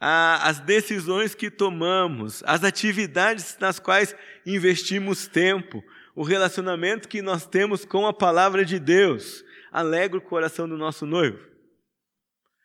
as 0.05 0.59
decisões 0.59 1.33
que 1.33 1.49
tomamos, 1.49 2.43
as 2.45 2.65
atividades 2.65 3.57
nas 3.61 3.79
quais 3.79 4.17
investimos 4.45 5.29
tempo, 5.29 5.83
o 6.17 6.25
relacionamento 6.25 7.09
que 7.09 7.23
nós 7.23 7.47
temos 7.47 7.85
com 7.85 8.05
a 8.05 8.13
palavra 8.13 8.65
de 8.65 8.81
Deus, 8.81 9.45
alegra 9.71 10.19
o 10.19 10.23
coração 10.23 10.69
do 10.69 10.77
nosso 10.77 11.07
noivo. 11.07 11.39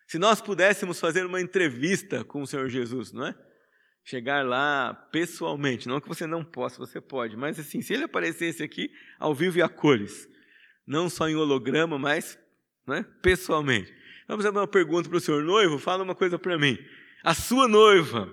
Se 0.08 0.18
nós 0.18 0.40
pudéssemos 0.40 0.98
fazer 0.98 1.24
uma 1.24 1.40
entrevista 1.40 2.24
com 2.24 2.42
o 2.42 2.46
Senhor 2.46 2.68
Jesus, 2.68 3.12
não 3.12 3.26
é? 3.26 3.34
Chegar 4.04 4.44
lá 4.44 4.92
pessoalmente, 5.12 5.86
não 5.86 6.00
que 6.00 6.08
você 6.08 6.26
não 6.26 6.42
possa, 6.42 6.78
você 6.78 7.00
pode, 7.00 7.36
mas 7.36 7.56
assim, 7.60 7.80
se 7.80 7.94
ele 7.94 8.04
aparecesse 8.04 8.64
aqui 8.64 8.90
ao 9.16 9.32
vivo 9.32 9.58
e 9.58 9.62
a 9.62 9.68
cores, 9.68 10.28
não 10.84 11.08
só 11.08 11.28
em 11.28 11.36
holograma, 11.36 12.00
mas 12.00 12.36
é? 12.90 13.04
pessoalmente. 13.22 13.94
Vamos 14.26 14.44
fazer 14.44 14.58
uma 14.58 14.66
pergunta 14.66 15.08
para 15.08 15.18
o 15.18 15.20
senhor 15.20 15.44
noivo, 15.44 15.78
fala 15.78 16.02
uma 16.02 16.16
coisa 16.16 16.36
para 16.36 16.58
mim 16.58 16.76
a 17.28 17.34
sua 17.34 17.68
noiva, 17.68 18.32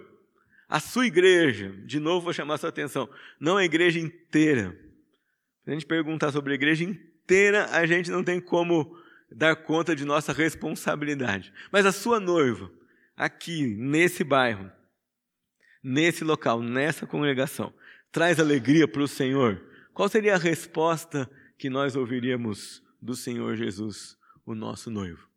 a 0.69 0.79
sua 0.79 1.05
igreja, 1.05 1.69
de 1.85 1.99
novo 1.99 2.21
vou 2.21 2.33
chamar 2.33 2.57
sua 2.57 2.69
atenção, 2.69 3.09
não 3.37 3.57
a 3.57 3.65
igreja 3.65 3.99
inteira. 3.99 4.71
Se 5.65 5.69
a 5.69 5.73
gente 5.73 5.85
perguntar 5.85 6.31
sobre 6.31 6.53
a 6.53 6.55
igreja 6.55 6.85
inteira, 6.85 7.65
a 7.71 7.85
gente 7.85 8.09
não 8.09 8.23
tem 8.23 8.39
como 8.39 8.97
dar 9.29 9.53
conta 9.53 9.93
de 9.93 10.05
nossa 10.05 10.31
responsabilidade. 10.31 11.51
Mas 11.73 11.85
a 11.85 11.91
sua 11.91 12.21
noiva, 12.21 12.71
aqui, 13.17 13.67
nesse 13.67 14.23
bairro, 14.23 14.71
nesse 15.83 16.23
local, 16.23 16.61
nessa 16.61 17.05
congregação, 17.05 17.73
traz 18.13 18.39
alegria 18.39 18.87
para 18.87 19.03
o 19.03 19.09
Senhor, 19.09 19.61
qual 19.93 20.07
seria 20.07 20.35
a 20.35 20.39
resposta 20.39 21.29
que 21.57 21.69
nós 21.69 21.97
ouviríamos 21.97 22.81
do 23.01 23.13
Senhor 23.13 23.57
Jesus, 23.57 24.17
o 24.45 24.55
nosso 24.55 24.89
noivo? 24.89 25.35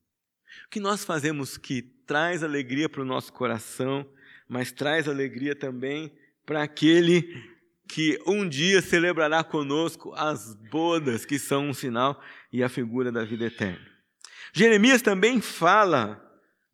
O 0.67 0.69
que 0.71 0.81
nós 0.81 1.05
fazemos 1.05 1.57
que 1.57 1.83
traz 2.07 2.43
alegria 2.43 2.89
para 2.89 3.03
o 3.03 3.05
nosso 3.05 3.33
coração, 3.33 4.07
mas 4.49 4.73
traz 4.73 5.09
alegria 5.09 5.55
também 5.55 6.13
para 6.47 6.63
aquele 6.63 7.57
que 7.89 8.19
um 8.27 8.49
dia 8.49 8.83
celebrará 8.83 9.43
conosco 9.43 10.13
as 10.15 10.55
bodas, 10.55 11.25
que 11.25 11.39
são 11.39 11.69
um 11.69 11.75
sinal 11.75 12.23
e 12.53 12.63
a 12.63 12.69
figura 12.69 13.11
da 13.11 13.25
vida 13.25 13.47
eterna. 13.47 13.87
Jeremias 14.53 15.03
também 15.03 15.41
fala 15.41 16.23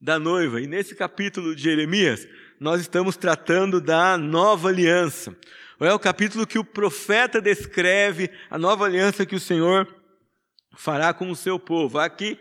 da 0.00 0.18
noiva, 0.18 0.60
e 0.60 0.66
nesse 0.66 0.94
capítulo 0.94 1.54
de 1.54 1.62
Jeremias, 1.62 2.26
nós 2.60 2.80
estamos 2.80 3.16
tratando 3.16 3.80
da 3.80 4.18
nova 4.18 4.68
aliança. 4.68 5.36
É 5.80 5.92
o 5.92 5.98
capítulo 5.98 6.46
que 6.46 6.58
o 6.58 6.64
profeta 6.64 7.40
descreve 7.40 8.30
a 8.48 8.58
nova 8.58 8.84
aliança 8.84 9.26
que 9.26 9.34
o 9.34 9.40
Senhor 9.40 9.92
fará 10.76 11.12
com 11.12 11.30
o 11.30 11.36
seu 11.36 11.58
povo. 11.58 11.98
Aqui 11.98 12.38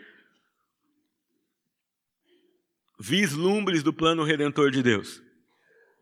vislumbres 2.99 3.84
do 3.84 3.93
plano 3.93 4.23
redentor 4.23 4.71
de 4.71 4.82
Deus. 4.84 5.21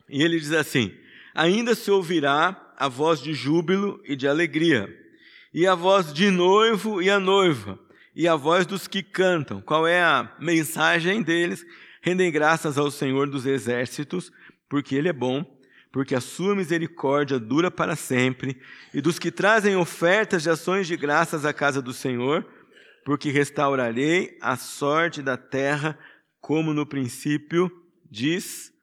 E 0.10 0.22
ele 0.22 0.40
diz 0.40 0.52
assim: 0.52 0.94
Ainda 1.34 1.74
se 1.76 1.90
ouvirá 1.90 2.74
a 2.78 2.88
voz 2.88 3.22
de 3.22 3.34
júbilo 3.34 4.02
e 4.06 4.16
de 4.16 4.28
alegria, 4.28 4.90
e 5.54 5.66
a 5.68 5.76
voz 5.76 6.14
de 6.14 6.30
noivo 6.30 7.02
e 7.02 7.10
a 7.10 7.20
noiva, 7.20 7.80
e 8.16 8.28
a 8.28 8.36
voz 8.36 8.66
dos 8.66 8.88
que 8.88 9.02
cantam. 9.02 9.62
Qual 9.62 9.88
é 9.88 10.02
a 10.02 10.36
mensagem 10.40 11.22
deles? 11.22 11.66
Rendem 12.02 12.32
graças 12.32 12.78
ao 12.78 12.90
Senhor 12.90 13.30
dos 13.30 13.46
exércitos, 13.46 14.32
porque 14.68 14.96
Ele 14.96 15.10
é 15.10 15.14
bom, 15.14 15.46
porque 15.92 16.16
a 16.16 16.22
sua 16.22 16.56
misericórdia 16.56 17.38
dura 17.38 17.70
para 17.70 17.96
sempre, 17.96 18.60
e 18.94 19.02
dos 19.02 19.20
que 19.20 19.32
trazem 19.32 19.76
ofertas 19.76 20.44
de 20.44 20.50
ações 20.50 20.88
de 20.88 20.98
graças 20.98 21.46
à 21.46 21.54
casa 21.54 21.82
do 21.82 21.94
Senhor, 21.94 22.46
porque 23.06 23.30
restaurarei 23.30 24.38
a 24.42 24.56
sorte 24.56 25.22
da 25.22 25.38
terra 25.38 25.98
como 26.42 26.74
no 26.74 26.86
princípio 26.86 27.72
diz 28.10 28.74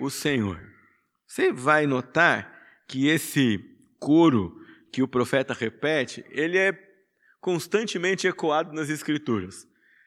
o 0.00 0.10
Senhor. 0.10 0.60
Você 1.26 1.52
vai 1.52 1.86
notar 1.86 2.52
que 2.86 3.08
esse 3.08 3.58
coro 3.98 4.60
que 4.92 5.02
o 5.02 5.08
profeta 5.08 5.54
repete, 5.54 6.24
ele 6.30 6.58
é 6.58 6.78
constantemente 7.40 8.26
ecoado 8.26 8.72
nas 8.72 8.88
Escrituras. 8.88 9.66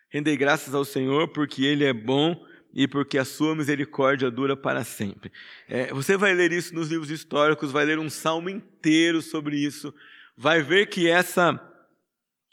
Rendei 0.10 0.38
graças 0.38 0.74
ao 0.74 0.86
Senhor 0.86 1.28
porque 1.30 1.63
Ele 1.63 1.84
é 1.84 1.93
bom 1.93 2.36
e 2.74 2.88
porque 2.88 3.17
a 3.17 3.26
sua 3.26 3.56
misericórdia 3.56 4.32
dura 4.32 4.56
para 4.56 4.84
sempre. 4.84 5.32
É, 5.67 5.93
você 5.93 6.15
vai 6.15 6.34
ler 6.34 6.52
isso 6.52 6.74
nos 6.74 6.89
livros 6.89 7.12
históricos, 7.12 7.72
vai 7.72 7.86
ler 7.86 8.00
um 8.00 8.10
salmo 8.10 8.50
inteiro 8.50 9.22
sobre 9.22 9.58
isso, 9.58 9.93
vai 10.36 10.62
ver 10.62 10.88
que 10.88 11.10
essa 11.10 11.60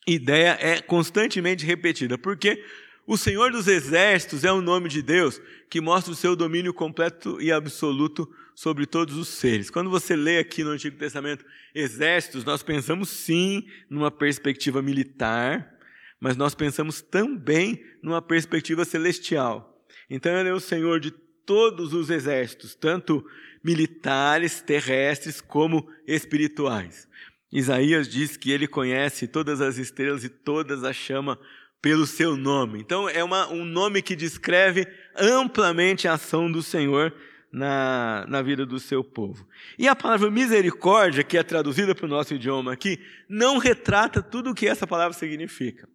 ideia 0.06 0.58
é 0.60 0.80
constantemente 0.80 1.64
repetida. 1.64 2.18
Por 2.18 2.36
quê? 2.36 2.64
O 3.06 3.18
Senhor 3.18 3.52
dos 3.52 3.68
Exércitos 3.68 4.44
é 4.44 4.52
o 4.52 4.62
nome 4.62 4.88
de 4.88 5.02
Deus 5.02 5.38
que 5.68 5.78
mostra 5.78 6.10
o 6.10 6.16
seu 6.16 6.34
domínio 6.34 6.72
completo 6.72 7.38
e 7.40 7.52
absoluto 7.52 8.26
sobre 8.54 8.86
todos 8.86 9.16
os 9.16 9.28
seres. 9.28 9.68
Quando 9.68 9.90
você 9.90 10.16
lê 10.16 10.38
aqui 10.38 10.64
no 10.64 10.70
Antigo 10.70 10.96
Testamento 10.96 11.44
exércitos, 11.74 12.46
nós 12.46 12.62
pensamos 12.62 13.10
sim 13.10 13.66
numa 13.90 14.10
perspectiva 14.10 14.80
militar, 14.80 15.74
mas 16.18 16.34
nós 16.34 16.54
pensamos 16.54 17.02
também 17.02 17.84
numa 18.02 18.22
perspectiva 18.22 18.86
celestial. 18.86 19.84
Então 20.08 20.32
ele 20.32 20.48
é 20.48 20.54
o 20.54 20.60
Senhor 20.60 20.98
de 20.98 21.10
todos 21.44 21.92
os 21.92 22.08
exércitos, 22.08 22.74
tanto 22.74 23.22
militares, 23.62 24.62
terrestres, 24.62 25.42
como 25.42 25.86
espirituais. 26.06 27.06
Isaías 27.52 28.08
diz 28.08 28.38
que 28.38 28.50
ele 28.50 28.66
conhece 28.66 29.28
todas 29.28 29.60
as 29.60 29.76
estrelas 29.76 30.24
e 30.24 30.30
todas 30.30 30.82
as 30.84 30.96
chama 30.96 31.38
pelo 31.84 32.06
seu 32.06 32.34
nome. 32.34 32.80
Então, 32.80 33.10
é 33.10 33.22
uma, 33.22 33.46
um 33.52 33.62
nome 33.62 34.00
que 34.00 34.16
descreve 34.16 34.88
amplamente 35.14 36.08
a 36.08 36.14
ação 36.14 36.50
do 36.50 36.62
Senhor 36.62 37.12
na, 37.52 38.24
na 38.26 38.40
vida 38.40 38.64
do 38.64 38.80
seu 38.80 39.04
povo. 39.04 39.46
E 39.78 39.86
a 39.86 39.94
palavra 39.94 40.30
misericórdia, 40.30 41.22
que 41.22 41.36
é 41.36 41.42
traduzida 41.42 41.94
para 41.94 42.06
o 42.06 42.08
nosso 42.08 42.32
idioma 42.32 42.72
aqui, 42.72 42.98
não 43.28 43.58
retrata 43.58 44.22
tudo 44.22 44.48
o 44.48 44.54
que 44.54 44.66
essa 44.66 44.86
palavra 44.86 45.12
significa. 45.12 45.86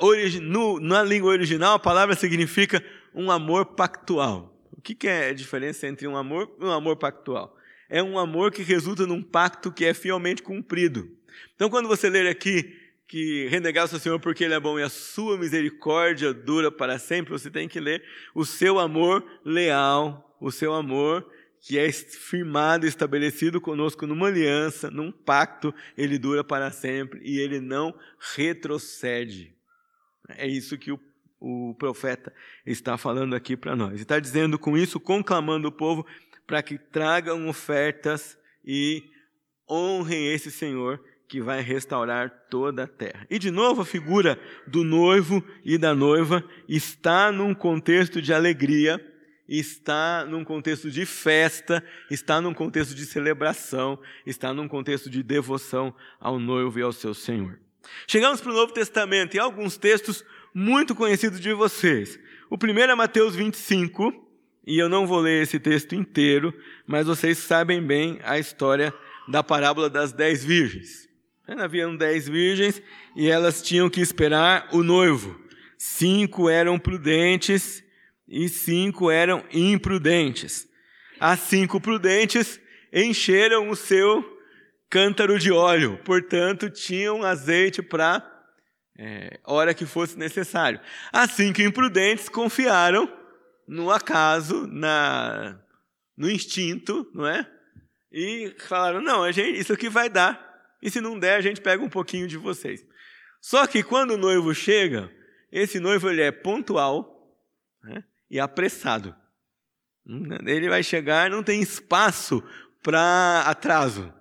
Origi, 0.00 0.40
no, 0.40 0.78
na 0.78 1.02
língua 1.02 1.30
original, 1.30 1.76
a 1.76 1.78
palavra 1.78 2.14
significa 2.14 2.84
um 3.14 3.30
amor 3.30 3.64
pactual. 3.64 4.54
O 4.70 4.82
que, 4.82 4.94
que 4.94 5.08
é 5.08 5.30
a 5.30 5.34
diferença 5.34 5.86
entre 5.86 6.06
um 6.06 6.18
amor 6.18 6.54
e 6.60 6.64
um 6.66 6.70
amor 6.70 6.96
pactual? 6.96 7.56
É 7.88 8.02
um 8.02 8.18
amor 8.18 8.52
que 8.52 8.62
resulta 8.62 9.06
num 9.06 9.22
pacto 9.22 9.72
que 9.72 9.86
é 9.86 9.94
fielmente 9.94 10.42
cumprido. 10.42 11.08
Então, 11.54 11.70
quando 11.70 11.88
você 11.88 12.10
ler 12.10 12.26
aqui 12.26 12.76
que 13.08 13.48
renegar 13.48 13.86
o 13.86 13.98
Senhor 13.98 14.20
porque 14.20 14.44
Ele 14.44 14.54
é 14.54 14.60
bom 14.60 14.78
e 14.78 14.82
a 14.82 14.90
sua 14.90 15.38
misericórdia 15.38 16.32
dura 16.34 16.70
para 16.70 16.98
sempre, 16.98 17.32
você 17.32 17.50
tem 17.50 17.66
que 17.66 17.80
ler 17.80 18.04
o 18.34 18.44
seu 18.44 18.78
amor 18.78 19.24
leal, 19.42 20.36
o 20.38 20.52
seu 20.52 20.74
amor 20.74 21.26
que 21.60 21.78
é 21.78 21.90
firmado 21.90 22.86
e 22.86 22.88
estabelecido 22.88 23.60
conosco 23.60 24.06
numa 24.06 24.28
aliança, 24.28 24.90
num 24.90 25.10
pacto, 25.10 25.74
ele 25.96 26.18
dura 26.18 26.44
para 26.44 26.70
sempre 26.70 27.20
e 27.24 27.40
ele 27.40 27.60
não 27.60 27.92
retrocede. 28.36 29.56
É 30.28 30.46
isso 30.46 30.78
que 30.78 30.92
o, 30.92 31.00
o 31.40 31.74
profeta 31.74 32.32
está 32.64 32.96
falando 32.96 33.34
aqui 33.34 33.56
para 33.56 33.74
nós. 33.74 34.00
Está 34.00 34.20
dizendo 34.20 34.58
com 34.58 34.76
isso, 34.76 35.00
conclamando 35.00 35.68
o 35.68 35.72
povo 35.72 36.06
para 36.46 36.62
que 36.62 36.78
tragam 36.78 37.48
ofertas 37.48 38.38
e 38.64 39.02
honrem 39.68 40.32
esse 40.32 40.50
Senhor 40.50 41.02
que 41.28 41.40
vai 41.40 41.60
restaurar 41.60 42.30
toda 42.50 42.84
a 42.84 42.88
terra. 42.88 43.26
E 43.28 43.38
de 43.38 43.50
novo 43.50 43.82
a 43.82 43.84
figura 43.84 44.40
do 44.66 44.82
noivo 44.82 45.44
e 45.64 45.76
da 45.76 45.94
noiva 45.94 46.42
está 46.68 47.30
num 47.30 47.54
contexto 47.54 48.22
de 48.22 48.32
alegria 48.32 48.98
está 49.48 50.26
num 50.26 50.44
contexto 50.44 50.90
de 50.90 51.06
festa, 51.06 51.82
está 52.10 52.40
num 52.40 52.52
contexto 52.52 52.94
de 52.94 53.06
celebração, 53.06 53.98
está 54.26 54.52
num 54.52 54.68
contexto 54.68 55.08
de 55.08 55.22
devoção 55.22 55.94
ao 56.20 56.38
noivo 56.38 56.78
e 56.78 56.82
ao 56.82 56.92
seu 56.92 57.14
Senhor. 57.14 57.58
Chegamos 58.06 58.40
para 58.40 58.52
o 58.52 58.54
Novo 58.54 58.72
Testamento 58.72 59.34
e 59.34 59.38
alguns 59.38 59.78
textos 59.78 60.22
muito 60.52 60.94
conhecidos 60.94 61.40
de 61.40 61.52
vocês. 61.54 62.20
O 62.50 62.58
primeiro 62.58 62.92
é 62.92 62.94
Mateus 62.94 63.34
25, 63.34 64.26
e 64.66 64.78
eu 64.78 64.88
não 64.88 65.06
vou 65.06 65.20
ler 65.20 65.42
esse 65.42 65.58
texto 65.58 65.94
inteiro, 65.94 66.52
mas 66.86 67.06
vocês 67.06 67.38
sabem 67.38 67.82
bem 67.82 68.20
a 68.22 68.38
história 68.38 68.92
da 69.26 69.42
parábola 69.42 69.88
das 69.88 70.12
dez 70.12 70.44
virgens. 70.44 71.07
Haviam 71.56 71.96
dez 71.96 72.28
virgens 72.28 72.82
e 73.16 73.28
elas 73.28 73.62
tinham 73.62 73.88
que 73.88 74.00
esperar 74.00 74.68
o 74.72 74.82
noivo. 74.82 75.40
Cinco 75.78 76.48
eram 76.50 76.78
prudentes 76.78 77.82
e 78.28 78.48
cinco 78.48 79.10
eram 79.10 79.42
imprudentes. 79.52 80.68
As 81.18 81.40
cinco 81.40 81.80
prudentes 81.80 82.60
encheram 82.92 83.70
o 83.70 83.76
seu 83.76 84.22
cântaro 84.90 85.38
de 85.38 85.50
óleo, 85.50 85.98
portanto, 86.04 86.70
tinham 86.70 87.22
azeite 87.22 87.82
para 87.82 88.22
é, 88.98 89.38
hora 89.44 89.74
que 89.74 89.86
fosse 89.86 90.18
necessário. 90.18 90.80
As 91.12 91.32
cinco 91.32 91.62
imprudentes 91.62 92.28
confiaram 92.28 93.10
no 93.66 93.90
acaso, 93.90 94.66
na, 94.66 95.58
no 96.16 96.30
instinto, 96.30 97.10
não 97.14 97.26
é? 97.26 97.46
E 98.10 98.54
falaram: 98.58 99.00
não, 99.00 99.30
gente, 99.30 99.60
isso 99.60 99.72
aqui 99.72 99.88
vai 99.88 100.08
dar, 100.08 100.47
e 100.82 100.90
se 100.90 101.00
não 101.00 101.18
der, 101.18 101.36
a 101.36 101.40
gente 101.40 101.60
pega 101.60 101.82
um 101.82 101.88
pouquinho 101.88 102.26
de 102.26 102.36
vocês. 102.36 102.84
Só 103.40 103.66
que 103.66 103.82
quando 103.82 104.12
o 104.12 104.18
noivo 104.18 104.54
chega, 104.54 105.10
esse 105.50 105.80
noivo 105.80 106.08
ele 106.10 106.22
é 106.22 106.30
pontual, 106.30 107.36
né? 107.82 108.04
e 108.30 108.38
apressado. 108.38 109.14
Ele 110.46 110.68
vai 110.68 110.82
chegar, 110.82 111.30
não 111.30 111.42
tem 111.42 111.60
espaço 111.60 112.42
para 112.82 113.42
atraso. 113.46 114.12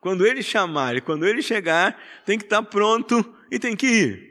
Quando 0.00 0.26
ele 0.26 0.42
chamar 0.42 0.96
e 0.96 1.00
quando 1.00 1.26
ele 1.26 1.42
chegar, 1.42 2.00
tem 2.24 2.38
que 2.38 2.44
estar 2.44 2.62
pronto 2.62 3.36
e 3.50 3.58
tem 3.58 3.76
que 3.76 3.86
ir. 3.86 4.30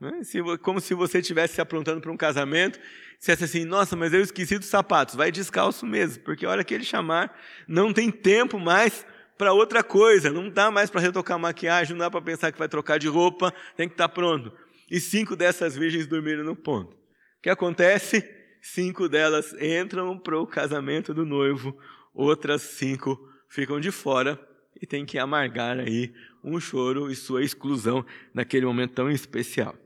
Né? 0.00 0.20
Como 0.62 0.80
se 0.80 0.94
você 0.94 1.18
estivesse 1.18 1.54
se 1.54 1.60
aprontando 1.60 2.00
para 2.00 2.10
um 2.10 2.16
casamento, 2.16 2.80
dissesse 3.18 3.44
assim: 3.44 3.64
Nossa, 3.64 3.94
mas 3.94 4.12
eu 4.12 4.20
esqueci 4.20 4.58
dos 4.58 4.68
sapatos. 4.68 5.14
Vai 5.14 5.30
descalço 5.30 5.86
mesmo, 5.86 6.22
porque 6.24 6.46
a 6.46 6.50
hora 6.50 6.64
que 6.64 6.74
ele 6.74 6.84
chamar, 6.84 7.38
não 7.68 7.92
tem 7.92 8.10
tempo 8.10 8.58
mais 8.58 9.06
para 9.36 9.52
outra 9.52 9.82
coisa. 9.82 10.30
Não 10.30 10.48
dá 10.48 10.70
mais 10.70 10.90
para 10.90 11.00
retocar 11.00 11.38
maquiagem, 11.38 11.94
não 11.94 12.04
dá 12.04 12.10
para 12.10 12.22
pensar 12.22 12.52
que 12.52 12.58
vai 12.58 12.68
trocar 12.68 12.98
de 12.98 13.08
roupa, 13.08 13.52
tem 13.76 13.88
que 13.88 13.94
estar 13.94 14.08
pronto. 14.08 14.52
E 14.90 15.00
cinco 15.00 15.34
dessas 15.34 15.76
virgens 15.76 16.06
dormiram 16.06 16.44
no 16.44 16.54
ponto. 16.54 16.92
O 16.92 17.42
que 17.42 17.50
acontece? 17.50 18.36
cinco 18.60 19.08
delas 19.08 19.54
entram 19.60 20.18
para 20.18 20.38
o 20.38 20.46
casamento 20.46 21.14
do 21.14 21.24
noivo, 21.24 21.76
outras 22.12 22.62
cinco 22.62 23.16
ficam 23.48 23.78
de 23.78 23.92
fora 23.92 24.38
e 24.80 24.86
tem 24.86 25.06
que 25.06 25.18
amargar 25.18 25.78
aí 25.78 26.12
um 26.42 26.58
choro 26.58 27.10
e 27.10 27.14
sua 27.14 27.42
exclusão 27.44 28.04
naquele 28.34 28.66
momento 28.66 28.94
tão 28.94 29.10
especial. 29.10 29.76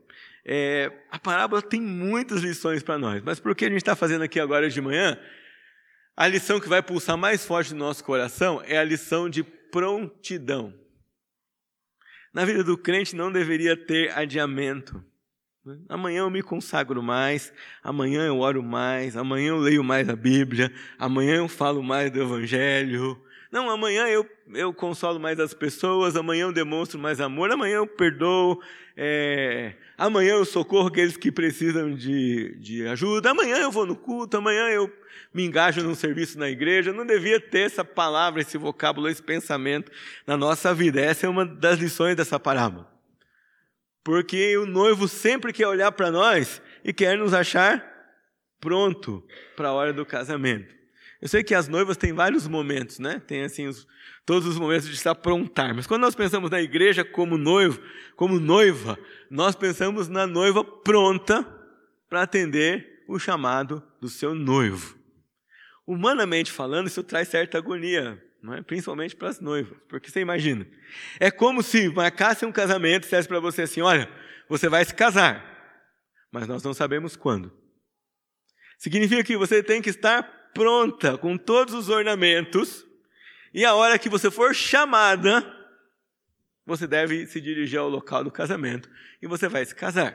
É, 0.43 0.91
a 1.11 1.19
parábola 1.19 1.61
tem 1.61 1.79
muitas 1.79 2.41
lições 2.41 2.81
para 2.81 2.97
nós, 2.97 3.21
mas 3.23 3.39
por 3.39 3.55
que 3.55 3.65
a 3.65 3.69
gente 3.69 3.77
está 3.77 3.95
fazendo 3.95 4.23
aqui 4.23 4.39
agora 4.39 4.69
de 4.69 4.81
manhã? 4.81 5.17
A 6.21 6.27
lição 6.27 6.59
que 6.59 6.69
vai 6.69 6.83
pulsar 6.83 7.17
mais 7.17 7.43
forte 7.43 7.73
no 7.73 7.79
nosso 7.79 8.03
coração 8.03 8.61
é 8.67 8.77
a 8.77 8.83
lição 8.83 9.27
de 9.27 9.41
prontidão. 9.43 10.71
Na 12.31 12.45
vida 12.45 12.63
do 12.63 12.77
crente 12.77 13.15
não 13.15 13.31
deveria 13.31 13.75
ter 13.75 14.15
adiamento. 14.15 15.03
Amanhã 15.89 16.19
eu 16.19 16.29
me 16.29 16.43
consagro 16.43 17.01
mais, 17.01 17.51
amanhã 17.81 18.21
eu 18.27 18.37
oro 18.37 18.61
mais, 18.61 19.17
amanhã 19.17 19.47
eu 19.47 19.57
leio 19.57 19.83
mais 19.83 20.07
a 20.09 20.15
Bíblia, 20.15 20.71
amanhã 20.99 21.37
eu 21.37 21.47
falo 21.47 21.81
mais 21.81 22.11
do 22.11 22.21
Evangelho. 22.21 23.19
Não, 23.51 23.69
amanhã 23.69 24.07
eu, 24.07 24.25
eu 24.53 24.73
consolo 24.73 25.19
mais 25.19 25.37
as 25.37 25.53
pessoas, 25.53 26.15
amanhã 26.15 26.43
eu 26.43 26.53
demonstro 26.53 26.97
mais 26.97 27.19
amor, 27.19 27.51
amanhã 27.51 27.77
eu 27.77 27.87
perdoo, 27.87 28.61
é, 28.95 29.73
amanhã 29.97 30.35
eu 30.35 30.45
socorro 30.45 30.87
aqueles 30.87 31.17
que 31.17 31.29
precisam 31.31 31.93
de, 31.93 32.55
de 32.59 32.87
ajuda, 32.87 33.31
amanhã 33.31 33.57
eu 33.57 33.69
vou 33.69 33.85
no 33.85 33.95
culto, 33.95 34.37
amanhã 34.37 34.69
eu 34.69 34.89
me 35.33 35.45
engajo 35.45 35.83
num 35.83 35.95
serviço 35.95 36.39
na 36.39 36.49
igreja. 36.49 36.93
Não 36.93 37.05
devia 37.05 37.39
ter 37.39 37.61
essa 37.61 37.83
palavra, 37.83 38.41
esse 38.41 38.57
vocábulo, 38.57 39.09
esse 39.09 39.21
pensamento 39.21 39.91
na 40.25 40.37
nossa 40.37 40.73
vida. 40.73 41.01
Essa 41.01 41.25
é 41.25 41.29
uma 41.29 41.45
das 41.45 41.79
lições 41.79 42.15
dessa 42.15 42.39
parábola. 42.39 42.89
Porque 44.03 44.57
o 44.57 44.65
noivo 44.65 45.07
sempre 45.07 45.53
quer 45.53 45.67
olhar 45.67 45.91
para 45.91 46.09
nós 46.09 46.61
e 46.83 46.91
quer 46.91 47.17
nos 47.17 47.33
achar 47.33 47.85
pronto 48.59 49.25
para 49.55 49.69
a 49.69 49.73
hora 49.73 49.93
do 49.93 50.05
casamento. 50.05 50.80
Eu 51.21 51.27
sei 51.27 51.43
que 51.43 51.53
as 51.53 51.67
noivas 51.67 51.97
têm 51.97 52.13
vários 52.13 52.47
momentos, 52.47 52.97
né? 52.97 53.21
Tem 53.27 53.43
assim 53.43 53.67
os, 53.67 53.87
todos 54.25 54.47
os 54.47 54.57
momentos 54.57 54.89
de 54.89 54.97
se 54.97 55.07
aprontar. 55.07 55.75
Mas 55.75 55.85
quando 55.85 56.01
nós 56.01 56.15
pensamos 56.15 56.49
na 56.49 56.61
igreja 56.61 57.05
como 57.05 57.37
noivo, 57.37 57.79
como 58.15 58.39
noiva, 58.39 58.97
nós 59.29 59.55
pensamos 59.55 60.07
na 60.07 60.25
noiva 60.25 60.63
pronta 60.63 61.45
para 62.09 62.23
atender 62.23 63.03
o 63.07 63.19
chamado 63.19 63.83
do 64.01 64.09
seu 64.09 64.33
noivo. 64.33 64.97
Humanamente 65.85 66.51
falando, 66.51 66.87
isso 66.87 67.03
traz 67.03 67.27
certa 67.27 67.57
agonia 67.57 68.19
é? 68.57 68.61
principalmente 68.63 69.15
para 69.15 69.29
as 69.29 69.39
noivas, 69.39 69.77
porque 69.87 70.09
você 70.09 70.19
imagina, 70.19 70.65
é 71.19 71.29
como 71.29 71.61
se 71.61 71.87
marcasse 71.89 72.43
um 72.43 72.51
casamento 72.51 73.03
e 73.03 73.05
dissesse 73.05 73.27
para 73.27 73.39
você 73.39 73.63
assim: 73.63 73.81
olha, 73.81 74.09
você 74.49 74.67
vai 74.67 74.83
se 74.83 74.95
casar, 74.95 75.45
mas 76.31 76.47
nós 76.47 76.63
não 76.63 76.73
sabemos 76.73 77.15
quando. 77.15 77.55
Significa 78.79 79.23
que 79.23 79.37
você 79.37 79.61
tem 79.61 79.79
que 79.79 79.91
estar 79.91 80.40
pronta 80.53 81.17
com 81.17 81.37
todos 81.37 81.73
os 81.73 81.89
ornamentos, 81.89 82.85
e 83.53 83.65
a 83.65 83.73
hora 83.73 83.99
que 83.99 84.09
você 84.09 84.31
for 84.31 84.55
chamada, 84.55 85.45
você 86.65 86.87
deve 86.87 87.25
se 87.25 87.41
dirigir 87.41 87.79
ao 87.79 87.89
local 87.89 88.23
do 88.23 88.31
casamento 88.31 88.89
e 89.21 89.27
você 89.27 89.47
vai 89.47 89.65
se 89.65 89.75
casar. 89.75 90.13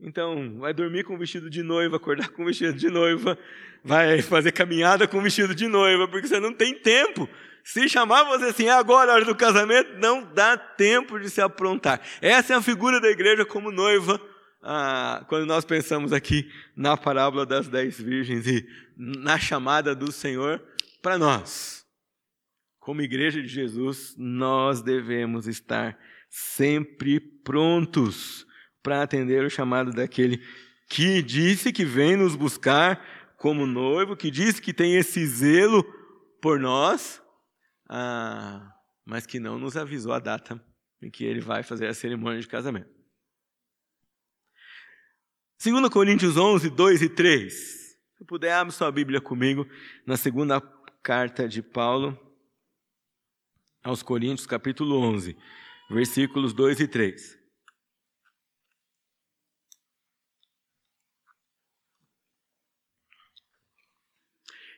Então, 0.00 0.58
vai 0.58 0.74
dormir 0.74 1.04
com 1.04 1.16
vestido 1.16 1.48
de 1.48 1.62
noiva, 1.62 1.96
acordar 1.96 2.28
com 2.28 2.44
vestido 2.44 2.74
de 2.74 2.88
noiva, 2.90 3.38
vai 3.82 4.20
fazer 4.20 4.52
caminhada 4.52 5.08
com 5.08 5.22
vestido 5.22 5.54
de 5.54 5.66
noiva, 5.66 6.06
porque 6.06 6.26
você 6.26 6.38
não 6.38 6.52
tem 6.52 6.74
tempo. 6.74 7.28
Se 7.64 7.88
chamar 7.88 8.24
você 8.24 8.44
assim, 8.46 8.66
é 8.66 8.72
agora 8.72 9.10
a 9.10 9.14
hora 9.14 9.24
do 9.24 9.34
casamento, 9.34 9.98
não 9.98 10.22
dá 10.34 10.56
tempo 10.56 11.18
de 11.18 11.30
se 11.30 11.40
aprontar. 11.40 12.00
Essa 12.20 12.52
é 12.52 12.56
a 12.56 12.62
figura 12.62 13.00
da 13.00 13.08
igreja 13.08 13.44
como 13.44 13.72
noiva, 13.72 14.20
ah, 14.68 15.24
quando 15.28 15.46
nós 15.46 15.64
pensamos 15.64 16.12
aqui 16.12 16.50
na 16.74 16.96
parábola 16.96 17.46
das 17.46 17.68
dez 17.68 18.00
virgens 18.00 18.48
e 18.48 18.66
na 18.96 19.38
chamada 19.38 19.94
do 19.94 20.10
Senhor 20.10 20.60
para 21.00 21.16
nós. 21.16 21.86
Como 22.80 23.00
igreja 23.00 23.40
de 23.40 23.46
Jesus, 23.46 24.16
nós 24.18 24.82
devemos 24.82 25.46
estar 25.46 25.96
sempre 26.28 27.20
prontos 27.20 28.44
para 28.82 29.02
atender 29.02 29.44
o 29.44 29.50
chamado 29.50 29.92
daquele 29.92 30.42
que 30.88 31.22
disse 31.22 31.72
que 31.72 31.84
vem 31.84 32.16
nos 32.16 32.34
buscar 32.34 33.00
como 33.36 33.66
noivo, 33.66 34.16
que 34.16 34.32
disse 34.32 34.60
que 34.60 34.74
tem 34.74 34.96
esse 34.96 35.24
zelo 35.26 35.84
por 36.42 36.58
nós, 36.58 37.22
ah, 37.88 38.68
mas 39.04 39.26
que 39.26 39.38
não 39.38 39.60
nos 39.60 39.76
avisou 39.76 40.12
a 40.12 40.18
data 40.18 40.60
em 41.00 41.08
que 41.08 41.24
ele 41.24 41.40
vai 41.40 41.62
fazer 41.62 41.86
a 41.86 41.94
cerimônia 41.94 42.40
de 42.40 42.48
casamento. 42.48 42.95
2 45.58 45.88
Coríntios 45.88 46.36
11, 46.36 46.68
2 46.68 47.02
e 47.02 47.08
3. 47.08 47.52
Se 48.18 48.24
puder, 48.26 48.52
abre 48.52 48.72
sua 48.72 48.92
Bíblia 48.92 49.20
comigo 49.20 49.66
na 50.06 50.16
segunda 50.16 50.60
carta 51.02 51.48
de 51.48 51.62
Paulo 51.62 52.18
aos 53.82 54.02
Coríntios, 54.02 54.46
capítulo 54.46 54.98
11, 54.98 55.36
versículos 55.88 56.52
2 56.52 56.80
e 56.80 56.88
3. 56.88 57.38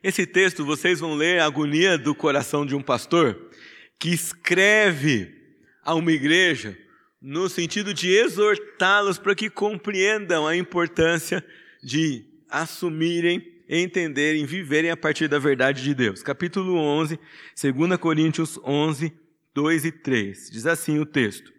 Esse 0.01 0.25
texto 0.25 0.65
vocês 0.65 1.01
vão 1.01 1.17
ler 1.17 1.41
a 1.41 1.47
agonia 1.47 1.99
do 1.99 2.15
coração 2.15 2.65
de 2.65 2.77
um 2.77 2.83
pastor 2.83 3.51
que 3.99 4.11
escreve 4.11 5.35
a 5.83 5.93
uma 5.95 6.13
igreja 6.13 6.79
no 7.21 7.49
sentido 7.49 7.93
de 7.93 8.09
exortá-los 8.11 9.19
para 9.19 9.35
que 9.35 9.51
compreendam 9.51 10.47
a 10.47 10.57
importância 10.57 11.45
de 11.83 12.25
assumirem, 12.49 13.63
entenderem, 13.69 14.47
viverem 14.47 14.91
a 14.91 14.97
partir 14.97 15.29
da 15.29 15.39
verdade 15.39 15.83
de 15.83 15.95
Deus. 15.95 16.23
Capítulo 16.23 16.75
11, 16.77 17.19
2 17.61 17.97
Coríntios 17.99 18.59
11, 18.65 19.13
2 19.55 19.85
e 19.85 19.93
3. 19.93 20.51
Diz 20.51 20.67
assim 20.67 20.99
o 20.99 21.07
texto: 21.07 21.53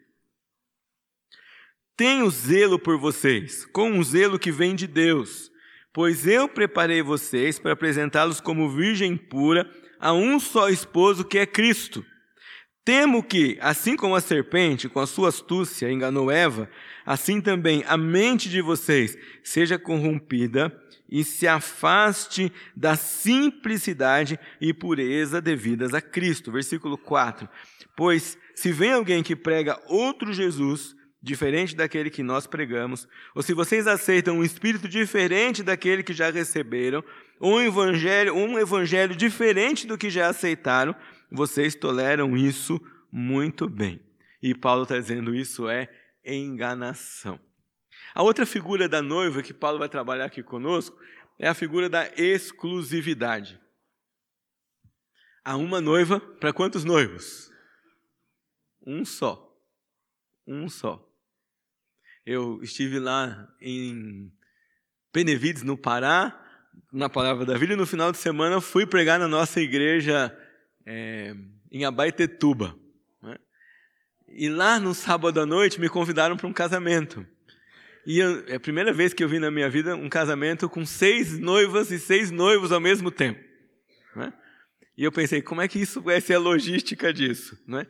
Tenho 1.95 2.29
zelo 2.29 2.79
por 2.79 2.97
vocês, 2.97 3.65
com 3.65 3.91
um 3.91 4.03
zelo 4.03 4.39
que 4.39 4.51
vem 4.51 4.75
de 4.75 4.87
Deus 4.87 5.49
Pois 5.91 6.27
eu 6.27 6.47
preparei 6.47 7.01
vocês 7.01 7.57
para 7.57 7.73
apresentá-los 7.73 8.39
como 8.39 8.69
virgem 8.69 9.17
pura 9.17 9.69
a 9.99 10.13
um 10.13 10.39
só 10.39 10.69
esposo 10.69 11.25
que 11.25 11.37
é 11.37 11.45
Cristo. 11.45 12.05
Temo 12.89 13.21
que, 13.21 13.55
assim 13.61 13.95
como 13.95 14.15
a 14.15 14.19
serpente, 14.19 14.89
com 14.89 14.99
a 14.99 15.05
sua 15.05 15.29
astúcia, 15.29 15.91
enganou 15.91 16.31
Eva, 16.31 16.67
assim 17.05 17.39
também 17.39 17.83
a 17.87 17.95
mente 17.95 18.49
de 18.49 18.63
vocês 18.63 19.15
seja 19.43 19.77
corrompida 19.77 20.75
e 21.07 21.23
se 21.23 21.47
afaste 21.47 22.51
da 22.75 22.95
simplicidade 22.95 24.39
e 24.59 24.73
pureza 24.73 25.39
devidas 25.39 25.93
a 25.93 26.01
Cristo. 26.01 26.51
Versículo 26.51 26.97
4. 26.97 27.47
Pois 27.95 28.35
se 28.55 28.71
vem 28.71 28.93
alguém 28.93 29.21
que 29.21 29.35
prega 29.35 29.79
outro 29.85 30.33
Jesus, 30.33 30.95
diferente 31.21 31.75
daquele 31.75 32.09
que 32.09 32.23
nós 32.23 32.47
pregamos, 32.47 33.07
ou 33.35 33.43
se 33.43 33.53
vocês 33.53 33.85
aceitam 33.85 34.39
um 34.39 34.43
espírito 34.43 34.87
diferente 34.87 35.61
daquele 35.61 36.01
que 36.01 36.11
já 36.11 36.31
receberam, 36.31 37.03
ou 37.39 37.57
um 37.57 37.61
evangelho, 37.61 38.33
um 38.33 38.57
evangelho 38.57 39.15
diferente 39.15 39.85
do 39.85 39.95
que 39.95 40.09
já 40.09 40.27
aceitaram, 40.27 40.95
vocês 41.31 41.75
toleram 41.75 42.35
isso 42.35 42.79
muito 43.11 43.69
bem. 43.69 44.01
E 44.41 44.55
Paulo 44.55 44.83
está 44.83 44.97
dizendo 44.97 45.35
isso 45.35 45.67
é 45.69 45.89
enganação. 46.23 47.39
A 48.13 48.23
outra 48.23 48.45
figura 48.45 48.87
da 48.87 49.01
noiva 49.01 49.43
que 49.43 49.53
Paulo 49.53 49.79
vai 49.79 49.89
trabalhar 49.89 50.25
aqui 50.25 50.41
conosco 50.41 50.97
é 51.37 51.47
a 51.47 51.53
figura 51.53 51.89
da 51.89 52.07
exclusividade. 52.15 53.59
Há 55.43 55.55
uma 55.55 55.79
noiva 55.79 56.19
para 56.19 56.53
quantos 56.53 56.83
noivos? 56.83 57.49
Um 58.85 59.05
só. 59.05 59.55
Um 60.45 60.67
só. 60.67 61.05
Eu 62.25 62.61
estive 62.61 62.99
lá 62.99 63.47
em 63.61 64.31
Benevides, 65.13 65.63
no 65.63 65.77
Pará, 65.77 66.45
na 66.91 67.09
Palavra 67.09 67.45
da 67.45 67.57
Vida, 67.57 67.73
e 67.73 67.77
no 67.77 67.85
final 67.85 68.11
de 68.11 68.17
semana 68.17 68.61
fui 68.61 68.85
pregar 68.85 69.19
na 69.19 69.27
nossa 69.27 69.59
igreja 69.61 70.35
é, 70.89 71.35
em 71.71 71.85
Abaetetuba. 71.85 72.75
Né? 73.21 73.37
E 74.27 74.49
lá 74.49 74.79
no 74.79 74.95
sábado 74.95 75.39
à 75.39 75.45
noite 75.45 75.79
me 75.79 75.87
convidaram 75.87 76.35
para 76.35 76.47
um 76.47 76.53
casamento. 76.53 77.25
E 78.07 78.17
eu, 78.17 78.43
é 78.47 78.55
a 78.55 78.59
primeira 78.59 78.91
vez 78.91 79.13
que 79.13 79.23
eu 79.23 79.29
vi 79.29 79.37
na 79.37 79.51
minha 79.51 79.69
vida 79.69 79.95
um 79.95 80.09
casamento 80.09 80.67
com 80.67 80.83
seis 80.83 81.37
noivas 81.37 81.91
e 81.91 81.99
seis 81.99 82.31
noivos 82.31 82.71
ao 82.71 82.79
mesmo 82.79 83.11
tempo. 83.11 83.39
Né? 84.15 84.33
E 84.97 85.03
eu 85.03 85.11
pensei, 85.11 85.43
como 85.43 85.61
é 85.61 85.67
que 85.67 85.79
isso 85.79 86.01
vai 86.01 86.19
ser 86.19 86.33
a 86.33 86.39
logística 86.39 87.13
disso? 87.13 87.61
Né? 87.67 87.85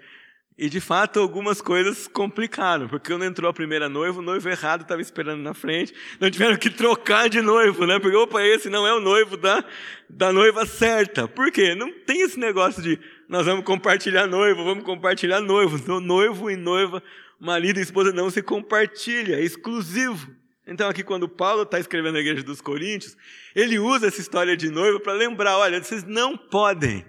E 0.62 0.70
de 0.70 0.82
fato 0.82 1.22
algumas 1.22 1.62
coisas 1.62 2.06
complicaram, 2.06 2.90
porque 2.90 3.14
quando 3.14 3.24
entrou 3.24 3.50
a 3.50 3.54
primeira 3.54 3.88
noiva, 3.88 4.20
o 4.20 4.22
noivo 4.22 4.50
errado 4.50 4.82
estava 4.82 5.02
esperando 5.02 5.42
na 5.42 5.54
frente, 5.54 5.94
não 6.20 6.30
tiveram 6.30 6.58
que 6.58 6.70
trocar 6.70 7.30
de 7.30 7.42
noivo, 7.42 7.86
né? 7.86 7.98
Porque, 7.98 8.18
opa, 8.18 8.44
esse 8.44 8.70
não 8.70 8.86
é 8.86 8.94
o 8.94 9.00
noivo 9.00 9.38
da, 9.38 9.64
da 10.10 10.34
noiva 10.34 10.66
certa. 10.66 11.30
Por 11.30 11.50
quê? 11.50 11.76
Não 11.76 11.90
tem 11.94 12.24
esse 12.24 12.38
negócio 12.38 12.84
de 12.84 13.00
nós 13.30 13.46
vamos 13.46 13.64
compartilhar 13.64 14.28
noivo, 14.28 14.66
vamos 14.66 14.84
compartilhar 14.84 15.40
noivo. 15.40 15.78
Então, 15.78 16.02
noivo 16.02 16.52
e 16.52 16.58
noiva, 16.58 17.02
marido 17.40 17.80
e 17.80 17.82
esposa 17.82 18.12
não 18.12 18.30
se 18.30 18.42
compartilha, 18.42 19.36
é 19.36 19.42
exclusivo. 19.42 20.30
Então, 20.68 20.90
aqui, 20.90 21.06
quando 21.06 21.30
Paulo 21.30 21.62
está 21.62 21.80
escrevendo 21.80 22.18
a 22.18 22.20
igreja 22.20 22.44
dos 22.44 22.60
Coríntios, 22.60 23.16
ele 23.56 23.80
usa 23.80 24.08
essa 24.08 24.20
história 24.20 24.58
de 24.58 24.70
noivo 24.70 25.00
para 25.00 25.14
lembrar: 25.14 25.58
olha, 25.58 25.82
vocês 25.82 26.04
não 26.04 26.36
podem 26.36 27.06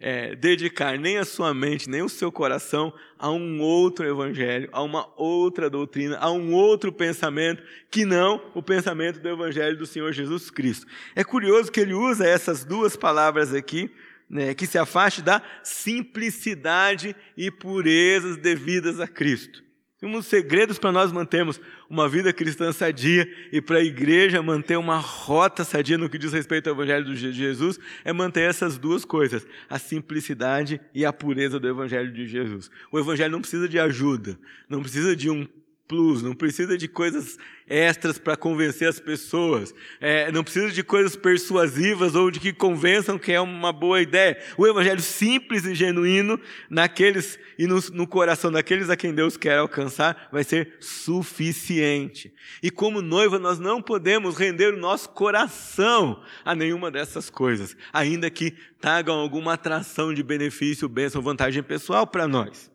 é, 0.00 0.34
dedicar 0.34 0.98
nem 0.98 1.18
a 1.18 1.24
sua 1.26 1.52
mente, 1.52 1.88
nem 1.88 2.02
o 2.02 2.08
seu 2.08 2.32
coração 2.32 2.92
a 3.18 3.30
um 3.30 3.60
outro 3.60 4.06
evangelho, 4.06 4.68
a 4.72 4.82
uma 4.82 5.06
outra 5.14 5.68
doutrina, 5.68 6.16
a 6.18 6.30
um 6.30 6.54
outro 6.54 6.90
pensamento, 6.90 7.62
que 7.90 8.06
não 8.06 8.42
o 8.54 8.62
pensamento 8.62 9.20
do 9.20 9.28
evangelho 9.28 9.76
do 9.76 9.84
Senhor 9.84 10.10
Jesus 10.12 10.50
Cristo. 10.50 10.86
É 11.14 11.22
curioso 11.22 11.70
que 11.70 11.80
ele 11.80 11.92
usa 11.92 12.26
essas 12.26 12.64
duas 12.64 12.96
palavras 12.96 13.52
aqui, 13.52 13.90
né, 14.28 14.54
que 14.54 14.66
se 14.66 14.78
afaste 14.78 15.20
da 15.20 15.42
simplicidade 15.62 17.14
e 17.36 17.50
purezas 17.50 18.38
devidas 18.38 19.00
a 19.00 19.06
Cristo. 19.06 19.62
Um 20.02 20.12
dos 20.12 20.26
segredos 20.26 20.78
para 20.78 20.90
nós 20.90 21.12
mantermos 21.12 21.60
uma 21.88 22.08
vida 22.08 22.32
cristã 22.32 22.72
sadia 22.72 23.30
e 23.52 23.60
para 23.60 23.78
a 23.78 23.84
igreja 23.84 24.42
manter 24.42 24.78
uma 24.78 24.96
rota 24.96 25.62
sadia 25.62 25.98
no 25.98 26.08
que 26.08 26.16
diz 26.16 26.32
respeito 26.32 26.68
ao 26.68 26.74
Evangelho 26.74 27.04
de 27.14 27.32
Jesus 27.32 27.78
é 28.02 28.10
manter 28.10 28.48
essas 28.48 28.78
duas 28.78 29.04
coisas, 29.04 29.46
a 29.68 29.78
simplicidade 29.78 30.80
e 30.94 31.04
a 31.04 31.12
pureza 31.12 31.60
do 31.60 31.68
Evangelho 31.68 32.10
de 32.12 32.26
Jesus. 32.26 32.70
O 32.90 32.98
Evangelho 32.98 33.32
não 33.32 33.42
precisa 33.42 33.68
de 33.68 33.78
ajuda, 33.78 34.38
não 34.70 34.80
precisa 34.80 35.14
de 35.14 35.28
um 35.28 35.46
plus, 35.90 36.22
não 36.22 36.36
precisa 36.36 36.78
de 36.78 36.86
coisas 36.86 37.36
extras 37.66 38.16
para 38.16 38.36
convencer 38.36 38.88
as 38.88 39.00
pessoas, 39.00 39.74
é, 40.00 40.30
não 40.30 40.44
precisa 40.44 40.70
de 40.70 40.84
coisas 40.84 41.16
persuasivas 41.16 42.14
ou 42.14 42.30
de 42.30 42.38
que 42.38 42.52
convençam 42.52 43.18
que 43.18 43.32
é 43.32 43.40
uma 43.40 43.72
boa 43.72 44.00
ideia. 44.00 44.38
O 44.56 44.64
evangelho 44.68 45.00
simples 45.00 45.64
e 45.64 45.74
genuíno 45.74 46.38
naqueles 46.70 47.40
e 47.58 47.66
no, 47.66 47.80
no 47.92 48.06
coração 48.06 48.52
daqueles 48.52 48.88
a 48.88 48.96
quem 48.96 49.12
Deus 49.12 49.36
quer 49.36 49.58
alcançar 49.58 50.28
vai 50.30 50.44
ser 50.44 50.76
suficiente. 50.78 52.32
E 52.62 52.70
como 52.70 53.02
noiva 53.02 53.40
nós 53.40 53.58
não 53.58 53.82
podemos 53.82 54.36
render 54.36 54.72
o 54.72 54.78
nosso 54.78 55.08
coração 55.08 56.22
a 56.44 56.54
nenhuma 56.54 56.88
dessas 56.88 57.28
coisas, 57.28 57.76
ainda 57.92 58.30
que 58.30 58.52
tragam 58.80 59.16
alguma 59.16 59.54
atração 59.54 60.14
de 60.14 60.22
benefício, 60.22 60.88
bênção, 60.88 61.20
vantagem 61.20 61.64
pessoal 61.64 62.06
para 62.06 62.28
nós. 62.28 62.69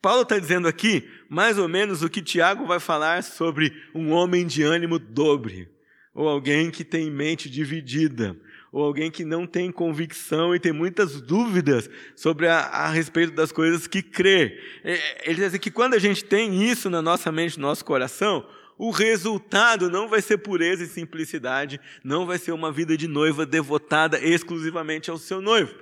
Paulo 0.00 0.22
está 0.22 0.38
dizendo 0.38 0.66
aqui 0.66 1.08
mais 1.28 1.58
ou 1.58 1.68
menos 1.68 2.02
o 2.02 2.08
que 2.08 2.22
Tiago 2.22 2.66
vai 2.66 2.80
falar 2.80 3.22
sobre 3.22 3.72
um 3.94 4.10
homem 4.10 4.46
de 4.46 4.62
ânimo 4.62 4.98
dobre, 4.98 5.68
ou 6.14 6.28
alguém 6.28 6.70
que 6.70 6.84
tem 6.84 7.10
mente 7.10 7.50
dividida, 7.50 8.36
ou 8.72 8.84
alguém 8.84 9.10
que 9.10 9.24
não 9.24 9.46
tem 9.46 9.70
convicção 9.70 10.54
e 10.54 10.60
tem 10.60 10.72
muitas 10.72 11.20
dúvidas 11.20 11.90
sobre 12.14 12.48
a, 12.48 12.60
a 12.60 12.88
respeito 12.88 13.32
das 13.32 13.52
coisas 13.52 13.86
que 13.86 14.02
crê. 14.02 14.58
É, 14.82 15.28
ele 15.28 15.36
diz 15.36 15.44
assim 15.44 15.58
que 15.58 15.70
quando 15.70 15.94
a 15.94 15.98
gente 15.98 16.24
tem 16.24 16.64
isso 16.64 16.88
na 16.88 17.02
nossa 17.02 17.30
mente, 17.30 17.58
no 17.58 17.66
nosso 17.66 17.84
coração, 17.84 18.46
o 18.78 18.90
resultado 18.90 19.90
não 19.90 20.08
vai 20.08 20.22
ser 20.22 20.38
pureza 20.38 20.82
e 20.82 20.86
simplicidade, 20.86 21.78
não 22.02 22.24
vai 22.24 22.38
ser 22.38 22.52
uma 22.52 22.72
vida 22.72 22.96
de 22.96 23.06
noiva 23.06 23.44
devotada 23.44 24.18
exclusivamente 24.18 25.10
ao 25.10 25.18
seu 25.18 25.42
noivo. 25.42 25.74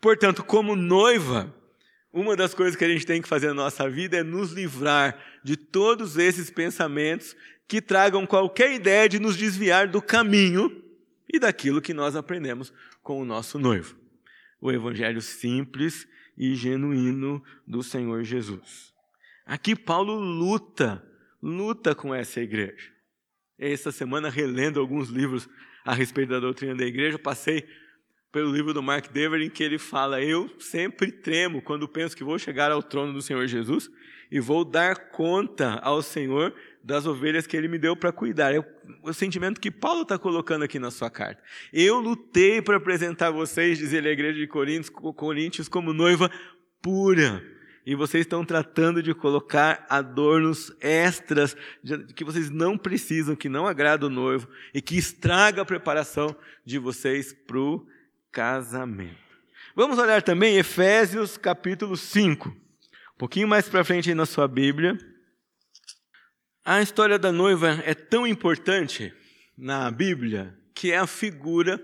Portanto, 0.00 0.44
como 0.44 0.76
noiva, 0.76 1.54
uma 2.12 2.36
das 2.36 2.52
coisas 2.52 2.76
que 2.76 2.84
a 2.84 2.88
gente 2.88 3.06
tem 3.06 3.22
que 3.22 3.28
fazer 3.28 3.48
na 3.48 3.54
nossa 3.54 3.88
vida 3.88 4.18
é 4.18 4.22
nos 4.22 4.52
livrar 4.52 5.18
de 5.42 5.56
todos 5.56 6.18
esses 6.18 6.50
pensamentos 6.50 7.34
que 7.66 7.80
tragam 7.80 8.26
qualquer 8.26 8.74
ideia 8.74 9.08
de 9.08 9.18
nos 9.18 9.36
desviar 9.36 9.88
do 9.88 10.02
caminho 10.02 10.82
e 11.32 11.38
daquilo 11.38 11.80
que 11.80 11.94
nós 11.94 12.14
aprendemos 12.14 12.72
com 13.02 13.20
o 13.20 13.24
nosso 13.24 13.58
noivo. 13.58 13.96
O 14.60 14.70
evangelho 14.70 15.22
simples 15.22 16.06
e 16.36 16.54
genuíno 16.54 17.42
do 17.66 17.82
Senhor 17.82 18.22
Jesus. 18.24 18.92
Aqui 19.46 19.74
Paulo 19.74 20.14
luta, 20.14 21.02
luta 21.42 21.94
com 21.94 22.14
essa 22.14 22.40
igreja. 22.40 22.92
Essa 23.58 23.90
semana, 23.90 24.28
relendo 24.28 24.78
alguns 24.78 25.08
livros 25.08 25.48
a 25.84 25.94
respeito 25.94 26.30
da 26.30 26.40
doutrina 26.40 26.74
da 26.74 26.84
igreja, 26.84 27.18
passei 27.18 27.66
pelo 28.32 28.50
livro 28.50 28.72
do 28.72 28.82
Mark 28.82 29.12
Dever, 29.12 29.42
em 29.42 29.50
que 29.50 29.62
ele 29.62 29.78
fala: 29.78 30.22
Eu 30.22 30.50
sempre 30.58 31.12
tremo 31.12 31.60
quando 31.60 31.86
penso 31.86 32.16
que 32.16 32.24
vou 32.24 32.38
chegar 32.38 32.72
ao 32.72 32.82
trono 32.82 33.12
do 33.12 33.20
Senhor 33.20 33.46
Jesus 33.46 33.90
e 34.30 34.40
vou 34.40 34.64
dar 34.64 35.10
conta 35.10 35.78
ao 35.82 36.00
Senhor 36.00 36.54
das 36.82 37.06
ovelhas 37.06 37.46
que 37.46 37.54
ele 37.54 37.68
me 37.68 37.78
deu 37.78 37.94
para 37.94 38.10
cuidar. 38.10 38.54
É 38.54 38.64
o 39.02 39.12
sentimento 39.12 39.60
que 39.60 39.70
Paulo 39.70 40.02
está 40.02 40.18
colocando 40.18 40.64
aqui 40.64 40.78
na 40.78 40.90
sua 40.90 41.10
carta. 41.10 41.42
Eu 41.70 42.00
lutei 42.00 42.62
para 42.62 42.78
apresentar 42.78 43.30
vocês, 43.30 43.78
diz 43.78 43.92
ele 43.92 44.08
à 44.08 44.12
igreja 44.12 44.38
de 44.38 44.46
Coríntios, 44.46 44.88
Coríntios, 44.88 45.68
como 45.68 45.92
noiva 45.92 46.30
pura. 46.80 47.44
E 47.84 47.94
vocês 47.94 48.24
estão 48.24 48.44
tratando 48.44 49.02
de 49.02 49.12
colocar 49.12 49.84
adornos 49.90 50.72
extras 50.80 51.56
que 52.14 52.24
vocês 52.24 52.48
não 52.48 52.78
precisam, 52.78 53.36
que 53.36 53.48
não 53.48 53.66
agrada 53.66 54.06
o 54.06 54.10
noivo 54.10 54.48
e 54.72 54.80
que 54.80 54.96
estraga 54.96 55.62
a 55.62 55.66
preparação 55.66 56.34
de 56.64 56.78
vocês 56.78 57.32
para 57.32 57.58
o 57.58 57.84
casamento. 58.32 59.20
Vamos 59.76 59.98
olhar 59.98 60.22
também 60.22 60.56
Efésios 60.56 61.36
capítulo 61.36 61.96
5. 61.96 62.48
Um 62.48 63.18
pouquinho 63.18 63.46
mais 63.46 63.68
para 63.68 63.84
frente 63.84 64.08
aí 64.08 64.14
na 64.14 64.24
sua 64.24 64.48
Bíblia. 64.48 64.96
A 66.64 66.80
história 66.80 67.18
da 67.18 67.30
noiva 67.30 67.82
é 67.84 67.94
tão 67.94 68.26
importante 68.26 69.12
na 69.56 69.90
Bíblia 69.90 70.58
que 70.74 70.90
é 70.90 70.96
a 70.96 71.06
figura 71.06 71.80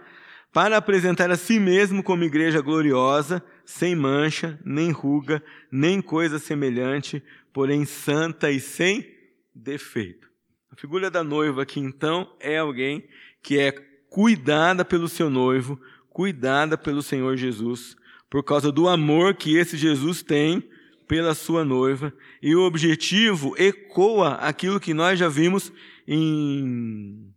para 0.52 0.78
apresentar 0.78 1.32
a 1.32 1.38
si 1.38 1.60
mesmo 1.60 2.04
como 2.04 2.24
igreja 2.24 2.62
gloriosa, 2.62 3.44
sem 3.64 3.96
mancha, 3.96 4.60
nem 4.66 4.92
ruga, 4.92 5.42
nem 5.72 6.02
coisa 6.02 6.40
semelhante, 6.40 7.24
porém 7.54 7.86
santa 7.86 8.52
e 8.52 8.60
sem 8.60 9.10
defeito. 9.56 10.30
A 10.70 10.76
figura 10.76 11.10
da 11.10 11.24
noiva 11.24 11.64
aqui 11.64 11.80
então 11.80 12.36
é 12.40 12.58
alguém 12.58 13.08
que 13.42 13.58
é 13.60 13.72
cuidada 14.10 14.84
pelo 14.84 15.08
seu 15.08 15.30
noivo, 15.30 15.80
cuidada 16.10 16.78
pelo 16.78 17.02
Senhor 17.02 17.38
Jesus, 17.38 17.96
por 18.30 18.44
causa 18.44 18.72
do 18.72 18.88
amor 18.88 19.36
que 19.36 19.56
esse 19.56 19.78
Jesus 19.78 20.22
tem 20.22 20.70
pela 21.08 21.34
sua 21.34 21.66
noiva, 21.66 22.14
e 22.42 22.56
o 22.56 22.62
objetivo 22.62 23.54
ecoa 23.58 24.36
aquilo 24.36 24.80
que 24.80 24.94
nós 24.94 25.20
já 25.20 25.28
vimos 25.28 25.72
em, 26.08 27.34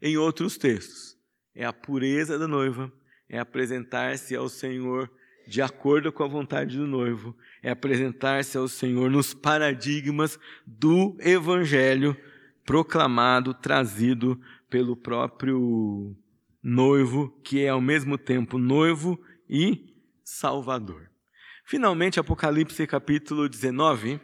em 0.00 0.16
outros 0.16 0.56
textos. 0.56 1.15
É 1.56 1.64
a 1.64 1.72
pureza 1.72 2.38
da 2.38 2.46
noiva, 2.46 2.92
é 3.28 3.38
apresentar-se 3.38 4.36
ao 4.36 4.48
Senhor 4.48 5.10
de 5.46 5.62
acordo 5.62 6.12
com 6.12 6.24
a 6.24 6.28
vontade 6.28 6.76
do 6.76 6.86
noivo, 6.86 7.36
é 7.62 7.70
apresentar-se 7.70 8.58
ao 8.58 8.66
Senhor 8.68 9.10
nos 9.10 9.32
paradigmas 9.32 10.38
do 10.66 11.16
Evangelho 11.20 12.16
proclamado, 12.64 13.54
trazido 13.54 14.40
pelo 14.68 14.96
próprio 14.96 16.16
noivo, 16.62 17.30
que 17.44 17.64
é 17.64 17.68
ao 17.68 17.80
mesmo 17.80 18.18
tempo 18.18 18.58
noivo 18.58 19.18
e 19.48 19.94
salvador. 20.24 21.08
Finalmente, 21.64 22.18
Apocalipse 22.18 22.86
capítulo 22.86 23.48
19, 23.48 24.20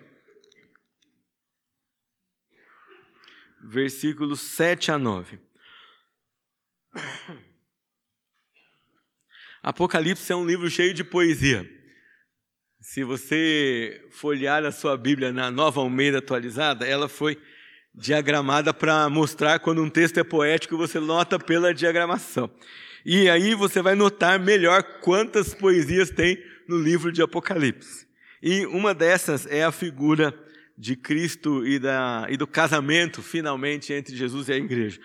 versículos 3.62 4.40
7 4.40 4.90
a 4.90 4.98
9. 4.98 5.51
Apocalipse 9.62 10.32
é 10.32 10.36
um 10.36 10.46
livro 10.46 10.68
cheio 10.68 10.92
de 10.92 11.04
poesia. 11.04 11.68
Se 12.80 13.04
você 13.04 14.04
folhear 14.10 14.64
a 14.64 14.72
sua 14.72 14.96
Bíblia 14.96 15.32
na 15.32 15.50
Nova 15.50 15.80
Almeida 15.80 16.18
atualizada, 16.18 16.84
ela 16.84 17.08
foi 17.08 17.38
diagramada 17.94 18.74
para 18.74 19.08
mostrar 19.08 19.60
quando 19.60 19.82
um 19.82 19.88
texto 19.88 20.18
é 20.18 20.24
poético, 20.24 20.76
você 20.76 20.98
nota 20.98 21.38
pela 21.38 21.72
diagramação. 21.72 22.50
E 23.04 23.28
aí 23.28 23.54
você 23.54 23.80
vai 23.82 23.94
notar 23.94 24.38
melhor 24.38 24.82
quantas 25.00 25.54
poesias 25.54 26.10
tem 26.10 26.42
no 26.68 26.78
livro 26.78 27.12
de 27.12 27.22
Apocalipse. 27.22 28.06
E 28.42 28.66
uma 28.66 28.92
dessas 28.94 29.46
é 29.46 29.62
a 29.62 29.70
figura 29.70 30.34
de 30.76 30.96
Cristo 30.96 31.64
e, 31.66 31.78
da, 31.78 32.26
e 32.28 32.36
do 32.36 32.46
casamento, 32.46 33.22
finalmente, 33.22 33.92
entre 33.92 34.16
Jesus 34.16 34.48
e 34.48 34.52
a 34.52 34.56
igreja. 34.56 35.00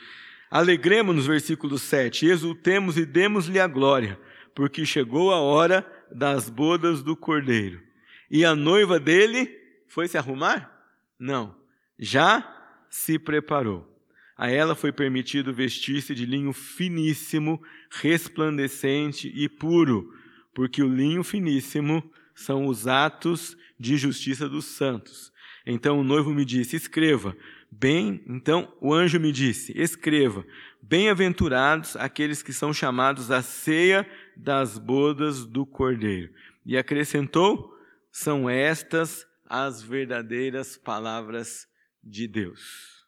Alegremos-nos, 0.50 1.26
versículo 1.26 1.78
7, 1.78 2.26
exultemos 2.26 2.98
e 2.98 3.06
demos-lhe 3.06 3.60
a 3.60 3.68
glória 3.68 4.18
porque 4.58 4.88
chegou 4.88 5.32
a 5.32 5.40
hora 5.40 5.86
das 6.12 6.50
bodas 6.50 7.04
do 7.04 7.16
cordeiro. 7.16 7.80
E 8.28 8.44
a 8.44 8.56
noiva 8.56 9.00
dele 9.00 9.56
foi 9.88 10.08
se 10.08 10.18
arrumar? 10.18 10.84
Não, 11.20 11.56
já 12.00 12.44
se 12.90 13.20
preparou. 13.20 13.88
A 14.36 14.50
ela 14.50 14.74
foi 14.74 14.92
permitido 14.92 15.54
vestir-se 15.54 16.16
de 16.16 16.26
linho 16.26 16.54
finíssimo, 16.54 17.62
resplandecente 17.92 19.32
e 19.36 19.48
puro, 19.48 20.12
porque 20.56 20.82
o 20.82 20.92
linho 20.92 21.24
finíssimo 21.24 22.04
são 22.34 22.66
os 22.66 22.88
atos 22.88 23.56
de 23.80 23.96
justiça 23.96 24.50
dos 24.50 24.66
santos. 24.66 25.32
Então 25.68 26.00
o 26.00 26.04
noivo 26.04 26.34
me 26.34 26.44
disse: 26.44 26.76
Escreva. 26.76 27.38
Bem, 27.72 28.24
então 28.28 28.74
o 28.80 28.94
anjo 28.94 29.20
me 29.20 29.32
disse: 29.32 29.74
Escreva. 29.76 30.46
Bem-aventurados 30.82 31.96
aqueles 31.98 32.42
que 32.42 32.54
são 32.54 32.74
chamados 32.74 33.30
à 33.30 33.42
ceia 33.42 34.10
das 34.36 34.78
bodas 34.78 35.46
do 35.46 35.66
Cordeiro. 35.66 36.34
E 36.66 36.78
acrescentou: 36.78 37.78
são 38.12 38.50
estas 38.50 39.28
as 39.46 39.82
verdadeiras 39.82 40.78
palavras 40.78 41.68
de 42.04 42.28
Deus. 42.28 43.06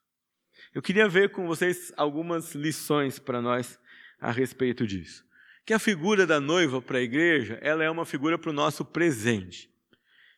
Eu 0.74 0.82
queria 0.82 1.10
ver 1.10 1.32
com 1.32 1.48
vocês 1.48 1.92
algumas 1.98 2.54
lições 2.54 3.18
para 3.18 3.42
nós 3.42 3.80
a 4.20 4.32
respeito 4.32 4.86
disso. 4.86 5.26
Que 5.66 5.74
a 5.74 5.80
figura 5.80 6.28
da 6.28 6.40
noiva 6.40 6.82
para 6.82 7.00
a 7.00 7.02
igreja, 7.02 7.58
ela 7.62 7.84
é 7.84 7.90
uma 7.90 8.06
figura 8.06 8.38
para 8.38 8.50
o 8.50 8.54
nosso 8.54 8.86
presente. 8.86 9.70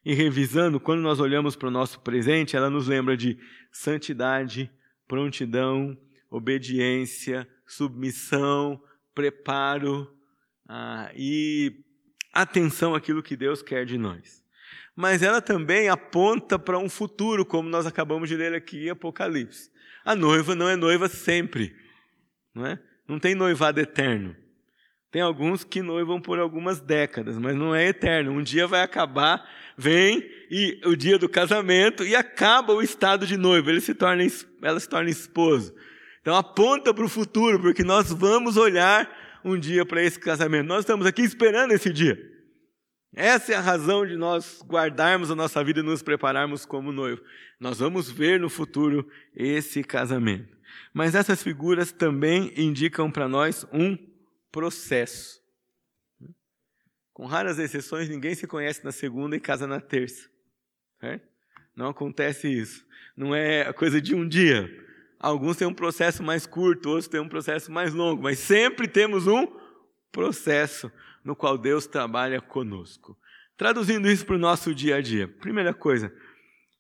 E 0.03 0.13
revisando, 0.13 0.79
quando 0.79 1.01
nós 1.01 1.19
olhamos 1.19 1.55
para 1.55 1.67
o 1.67 1.71
nosso 1.71 1.99
presente, 1.99 2.55
ela 2.55 2.69
nos 2.69 2.87
lembra 2.87 3.15
de 3.15 3.37
santidade, 3.71 4.71
prontidão, 5.07 5.95
obediência, 6.29 7.47
submissão, 7.67 8.81
preparo, 9.13 10.11
ah, 10.67 11.11
e 11.15 11.83
atenção 12.33 12.95
àquilo 12.95 13.21
que 13.21 13.35
Deus 13.35 13.61
quer 13.61 13.85
de 13.85 13.97
nós. 13.97 14.41
Mas 14.95 15.21
ela 15.21 15.41
também 15.41 15.89
aponta 15.89 16.57
para 16.57 16.79
um 16.79 16.89
futuro, 16.89 17.45
como 17.45 17.69
nós 17.69 17.85
acabamos 17.85 18.27
de 18.27 18.35
ler 18.35 18.53
aqui 18.53 18.85
em 18.85 18.89
Apocalipse. 18.89 19.69
A 20.03 20.15
noiva 20.15 20.55
não 20.55 20.67
é 20.67 20.75
noiva 20.75 21.07
sempre, 21.07 21.75
não 22.53 22.65
é? 22.65 22.79
Não 23.07 23.19
tem 23.19 23.35
noivado 23.35 23.79
eterno. 23.79 24.35
Tem 25.11 25.21
alguns 25.21 25.65
que 25.65 25.81
noivam 25.81 26.21
por 26.21 26.39
algumas 26.39 26.79
décadas, 26.79 27.37
mas 27.37 27.53
não 27.53 27.75
é 27.75 27.89
eterno. 27.89 28.31
Um 28.31 28.41
dia 28.41 28.65
vai 28.65 28.81
acabar, 28.81 29.45
vem 29.77 30.25
e 30.49 30.79
o 30.85 30.95
dia 30.95 31.19
do 31.19 31.27
casamento 31.27 32.05
e 32.05 32.15
acaba 32.15 32.73
o 32.73 32.81
estado 32.81 33.27
de 33.27 33.35
noiva. 33.35 33.69
Ele 33.69 33.81
se 33.81 33.93
torna, 33.93 34.25
ela 34.61 34.79
se 34.79 34.87
torna 34.87 35.09
esposo. 35.09 35.75
Então 36.21 36.33
aponta 36.33 36.93
para 36.93 37.03
o 37.03 37.09
futuro, 37.09 37.59
porque 37.59 37.83
nós 37.83 38.09
vamos 38.09 38.55
olhar 38.55 39.09
um 39.43 39.59
dia 39.59 39.85
para 39.85 40.01
esse 40.01 40.17
casamento. 40.17 40.67
Nós 40.67 40.81
estamos 40.81 41.05
aqui 41.05 41.23
esperando 41.23 41.73
esse 41.73 41.91
dia. 41.91 42.17
Essa 43.13 43.51
é 43.51 43.55
a 43.57 43.61
razão 43.61 44.05
de 44.05 44.15
nós 44.15 44.63
guardarmos 44.65 45.29
a 45.29 45.35
nossa 45.35 45.61
vida 45.61 45.81
e 45.81 45.83
nos 45.83 46.01
prepararmos 46.01 46.65
como 46.65 46.93
noivo. 46.93 47.21
Nós 47.59 47.79
vamos 47.79 48.09
ver 48.09 48.39
no 48.39 48.49
futuro 48.49 49.05
esse 49.35 49.83
casamento. 49.83 50.55
Mas 50.93 51.15
essas 51.15 51.43
figuras 51.43 51.91
também 51.91 52.53
indicam 52.55 53.11
para 53.11 53.27
nós 53.27 53.67
um 53.73 53.97
processo. 54.51 55.41
Com 57.13 57.25
raras 57.25 57.59
exceções, 57.59 58.09
ninguém 58.09 58.35
se 58.35 58.47
conhece 58.47 58.83
na 58.83 58.91
segunda 58.91 59.35
e 59.35 59.39
casa 59.39 59.67
na 59.67 59.79
terça. 59.79 60.29
Não 61.75 61.87
acontece 61.87 62.47
isso. 62.47 62.85
Não 63.15 63.35
é 63.35 63.71
coisa 63.73 64.01
de 64.01 64.15
um 64.15 64.27
dia. 64.27 64.69
Alguns 65.19 65.57
têm 65.57 65.67
um 65.67 65.73
processo 65.73 66.23
mais 66.23 66.45
curto, 66.45 66.89
outros 66.89 67.07
têm 67.07 67.19
um 67.19 67.29
processo 67.29 67.71
mais 67.71 67.93
longo, 67.93 68.23
mas 68.23 68.39
sempre 68.39 68.87
temos 68.87 69.27
um 69.27 69.47
processo 70.11 70.91
no 71.23 71.35
qual 71.35 71.57
Deus 71.57 71.85
trabalha 71.85 72.41
conosco. 72.41 73.17
Traduzindo 73.55 74.09
isso 74.09 74.25
para 74.25 74.35
o 74.35 74.39
nosso 74.39 74.73
dia 74.73 74.95
a 74.95 75.01
dia. 75.01 75.27
Primeira 75.27 75.73
coisa, 75.73 76.11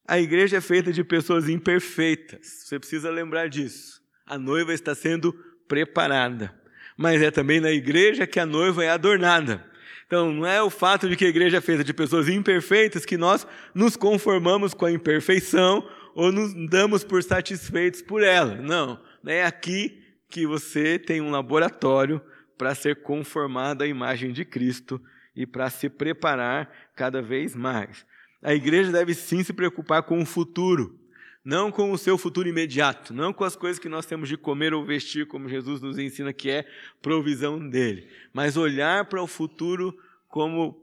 a 0.07 0.19
igreja 0.19 0.57
é 0.57 0.61
feita 0.61 0.91
de 0.91 1.03
pessoas 1.03 1.47
imperfeitas. 1.47 2.63
Você 2.65 2.79
precisa 2.79 3.11
lembrar 3.11 3.47
disso. 3.47 4.01
A 4.25 4.37
noiva 4.37 4.73
está 4.73 4.95
sendo 4.95 5.31
preparada. 5.67 6.59
Mas 7.01 7.19
é 7.19 7.31
também 7.31 7.59
na 7.59 7.71
igreja 7.71 8.27
que 8.27 8.39
a 8.39 8.45
noiva 8.45 8.83
é 8.83 8.89
adornada. 8.91 9.65
Então, 10.05 10.31
não 10.31 10.45
é 10.45 10.61
o 10.61 10.69
fato 10.69 11.09
de 11.09 11.15
que 11.15 11.25
a 11.25 11.29
igreja 11.29 11.57
é 11.57 11.61
feita 11.61 11.83
de 11.83 11.95
pessoas 11.95 12.29
imperfeitas 12.29 13.05
que 13.05 13.17
nós 13.17 13.47
nos 13.73 13.95
conformamos 13.95 14.75
com 14.75 14.85
a 14.85 14.91
imperfeição 14.91 15.83
ou 16.13 16.31
nos 16.31 16.53
damos 16.69 17.03
por 17.03 17.23
satisfeitos 17.23 18.03
por 18.03 18.21
ela. 18.21 18.55
Não, 18.55 19.01
é 19.25 19.43
aqui 19.43 19.99
que 20.29 20.45
você 20.45 20.99
tem 20.99 21.21
um 21.21 21.31
laboratório 21.31 22.21
para 22.55 22.75
ser 22.75 23.01
conformado 23.01 23.83
à 23.83 23.87
imagem 23.87 24.31
de 24.31 24.45
Cristo 24.45 25.01
e 25.35 25.47
para 25.47 25.71
se 25.71 25.89
preparar 25.89 26.71
cada 26.95 27.19
vez 27.19 27.55
mais. 27.55 28.05
A 28.43 28.53
igreja 28.53 28.91
deve 28.91 29.15
sim 29.15 29.43
se 29.43 29.53
preocupar 29.53 30.03
com 30.03 30.21
o 30.21 30.25
futuro, 30.25 30.99
não 31.43 31.71
com 31.71 31.91
o 31.91 31.97
seu 31.97 32.17
futuro 32.17 32.47
imediato, 32.47 33.13
não 33.13 33.33
com 33.33 33.43
as 33.43 33.55
coisas 33.55 33.79
que 33.79 33.89
nós 33.89 34.05
temos 34.05 34.29
de 34.29 34.37
comer 34.37 34.73
ou 34.73 34.85
vestir, 34.85 35.25
como 35.25 35.49
Jesus 35.49 35.81
nos 35.81 35.97
ensina 35.97 36.31
que 36.31 36.49
é 36.49 36.65
provisão 37.01 37.59
dele, 37.67 38.07
mas 38.31 38.57
olhar 38.57 39.05
para 39.05 39.21
o 39.21 39.27
futuro 39.27 39.97
como 40.27 40.79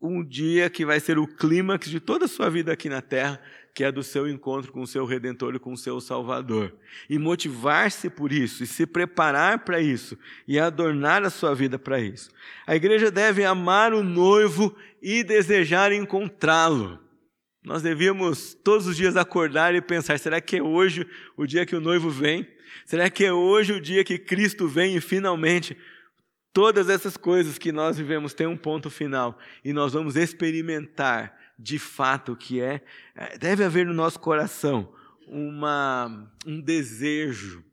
um 0.00 0.22
dia 0.22 0.68
que 0.68 0.84
vai 0.84 0.98
ser 0.98 1.18
o 1.18 1.26
clímax 1.26 1.88
de 1.88 2.00
toda 2.00 2.24
a 2.24 2.28
sua 2.28 2.50
vida 2.50 2.72
aqui 2.72 2.88
na 2.88 3.00
terra, 3.00 3.40
que 3.74 3.84
é 3.84 3.90
do 3.90 4.02
seu 4.02 4.28
encontro 4.28 4.70
com 4.70 4.82
o 4.82 4.86
seu 4.86 5.06
Redentor 5.06 5.54
e 5.54 5.58
com 5.58 5.72
o 5.72 5.78
seu 5.78 6.00
Salvador. 6.00 6.74
E 7.08 7.18
motivar-se 7.18 8.10
por 8.10 8.32
isso, 8.32 8.64
e 8.64 8.66
se 8.66 8.84
preparar 8.84 9.60
para 9.60 9.80
isso, 9.80 10.18
e 10.46 10.58
adornar 10.58 11.22
a 11.22 11.30
sua 11.30 11.54
vida 11.54 11.78
para 11.78 12.00
isso. 12.00 12.30
A 12.66 12.76
igreja 12.76 13.10
deve 13.10 13.44
amar 13.44 13.94
o 13.94 14.02
noivo 14.02 14.76
e 15.00 15.24
desejar 15.24 15.92
encontrá-lo. 15.92 17.01
Nós 17.62 17.80
devíamos 17.80 18.54
todos 18.54 18.86
os 18.86 18.96
dias 18.96 19.16
acordar 19.16 19.74
e 19.74 19.80
pensar: 19.80 20.18
será 20.18 20.40
que 20.40 20.56
é 20.56 20.62
hoje 20.62 21.06
o 21.36 21.46
dia 21.46 21.64
que 21.64 21.76
o 21.76 21.80
noivo 21.80 22.10
vem? 22.10 22.46
Será 22.84 23.08
que 23.08 23.24
é 23.24 23.32
hoje 23.32 23.72
o 23.72 23.80
dia 23.80 24.02
que 24.02 24.18
Cristo 24.18 24.66
vem 24.66 24.96
e 24.96 25.00
finalmente 25.00 25.76
todas 26.52 26.88
essas 26.88 27.16
coisas 27.16 27.58
que 27.58 27.70
nós 27.70 27.96
vivemos 27.96 28.34
têm 28.34 28.46
um 28.46 28.56
ponto 28.56 28.90
final 28.90 29.38
e 29.64 29.72
nós 29.72 29.92
vamos 29.92 30.16
experimentar 30.16 31.38
de 31.58 31.78
fato 31.78 32.32
o 32.32 32.36
que 32.36 32.60
é? 32.60 32.82
é 33.14 33.38
deve 33.38 33.62
haver 33.62 33.86
no 33.86 33.94
nosso 33.94 34.18
coração 34.18 34.92
uma, 35.28 36.30
um 36.44 36.60
desejo 36.60 37.64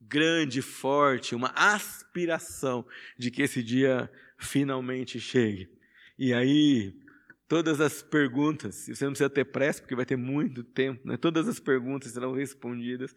grande, 0.00 0.60
forte, 0.60 1.34
uma 1.34 1.52
aspiração 1.56 2.84
de 3.18 3.30
que 3.30 3.40
esse 3.40 3.62
dia 3.62 4.10
finalmente 4.36 5.18
chegue. 5.18 5.70
E 6.18 6.34
aí, 6.34 6.94
todas 7.52 7.82
as 7.82 8.02
perguntas, 8.02 8.86
você 8.88 9.04
não 9.04 9.12
precisa 9.12 9.28
ter 9.28 9.44
pressa, 9.44 9.82
porque 9.82 9.94
vai 9.94 10.06
ter 10.06 10.16
muito 10.16 10.64
tempo, 10.64 11.06
né? 11.06 11.18
todas 11.18 11.46
as 11.46 11.60
perguntas 11.60 12.12
serão 12.12 12.32
respondidas, 12.32 13.14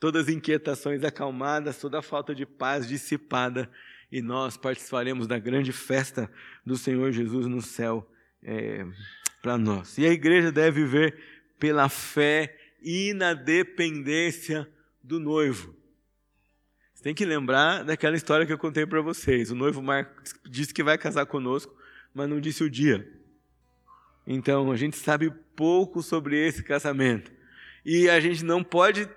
todas 0.00 0.24
as 0.24 0.34
inquietações 0.34 1.04
acalmadas, 1.04 1.78
toda 1.78 2.00
a 2.00 2.02
falta 2.02 2.34
de 2.34 2.44
paz 2.44 2.88
dissipada, 2.88 3.70
e 4.10 4.20
nós 4.20 4.56
participaremos 4.56 5.28
da 5.28 5.38
grande 5.38 5.70
festa 5.70 6.28
do 6.64 6.76
Senhor 6.76 7.12
Jesus 7.12 7.46
no 7.46 7.62
céu 7.62 8.10
é, 8.42 8.84
para 9.40 9.56
nós. 9.56 9.96
E 9.98 10.04
a 10.04 10.10
igreja 10.10 10.50
deve 10.50 10.82
viver 10.82 11.22
pela 11.56 11.88
fé 11.88 12.58
e 12.82 13.14
na 13.14 13.34
dependência 13.34 14.68
do 15.00 15.20
noivo. 15.20 15.76
Você 16.92 17.04
tem 17.04 17.14
que 17.14 17.24
lembrar 17.24 17.84
daquela 17.84 18.16
história 18.16 18.44
que 18.44 18.52
eu 18.52 18.58
contei 18.58 18.84
para 18.84 19.00
vocês. 19.00 19.52
O 19.52 19.54
noivo 19.54 19.80
Marcos 19.80 20.34
disse 20.44 20.74
que 20.74 20.82
vai 20.82 20.98
casar 20.98 21.24
conosco, 21.26 21.72
mas 22.12 22.28
não 22.28 22.40
disse 22.40 22.64
o 22.64 22.68
dia. 22.68 23.15
Então, 24.26 24.70
a 24.72 24.76
gente 24.76 24.96
sabe 24.96 25.30
pouco 25.54 26.02
sobre 26.02 26.36
esse 26.36 26.62
casamento. 26.62 27.30
E 27.84 28.10
a 28.10 28.18
gente 28.18 28.44
não 28.44 28.64
pode 28.64 29.08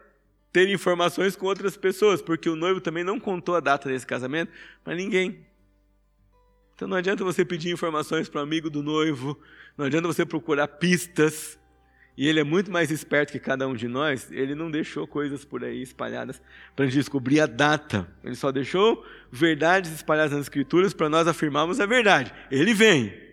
ter 0.52 0.70
informações 0.70 1.36
com 1.36 1.46
outras 1.46 1.76
pessoas, 1.76 2.22
porque 2.22 2.50
o 2.50 2.56
noivo 2.56 2.82
também 2.82 3.04
não 3.04 3.20
contou 3.20 3.56
a 3.56 3.60
data 3.60 3.90
desse 3.90 4.06
casamento 4.06 4.52
para 4.84 4.96
ninguém. 4.96 5.46
Então 6.76 6.88
não 6.88 6.98
adianta 6.98 7.24
você 7.24 7.44
pedir 7.44 7.72
informações 7.72 8.30
para 8.30 8.40
o 8.40 8.44
amigo 8.44 8.70
do 8.70 8.82
noivo, 8.82 9.38
não 9.78 9.86
adianta 9.86 10.08
você 10.08 10.26
procurar 10.26 10.68
pistas, 10.68 11.60
e 12.20 12.28
ele 12.28 12.40
é 12.40 12.44
muito 12.44 12.72
mais 12.72 12.92
esperto 12.92 13.32
que 13.32 13.40
cada 13.40 13.68
um 13.68 13.74
de 13.74 13.88
nós, 13.88 14.30
ele 14.32 14.54
não 14.54 14.70
deixou 14.70 15.08
coisas 15.08 15.46
por 15.46 15.64
aí 15.64 15.82
espalhadas 15.82 16.42
para 16.76 16.84
a 16.84 16.88
gente 16.88 16.98
descobrir 16.98 17.40
a 17.40 17.46
data. 17.46 18.08
Ele 18.24 18.36
só 18.36 18.52
deixou 18.52 19.06
verdades 19.32 19.92
espalhadas 19.92 20.34
nas 20.34 20.42
Escrituras 20.42 20.94
para 20.94 21.08
nós 21.08 21.28
afirmarmos 21.28 21.80
a 21.80 21.86
verdade. 21.86 22.34
Ele 22.52 22.74
vem. 22.74 23.29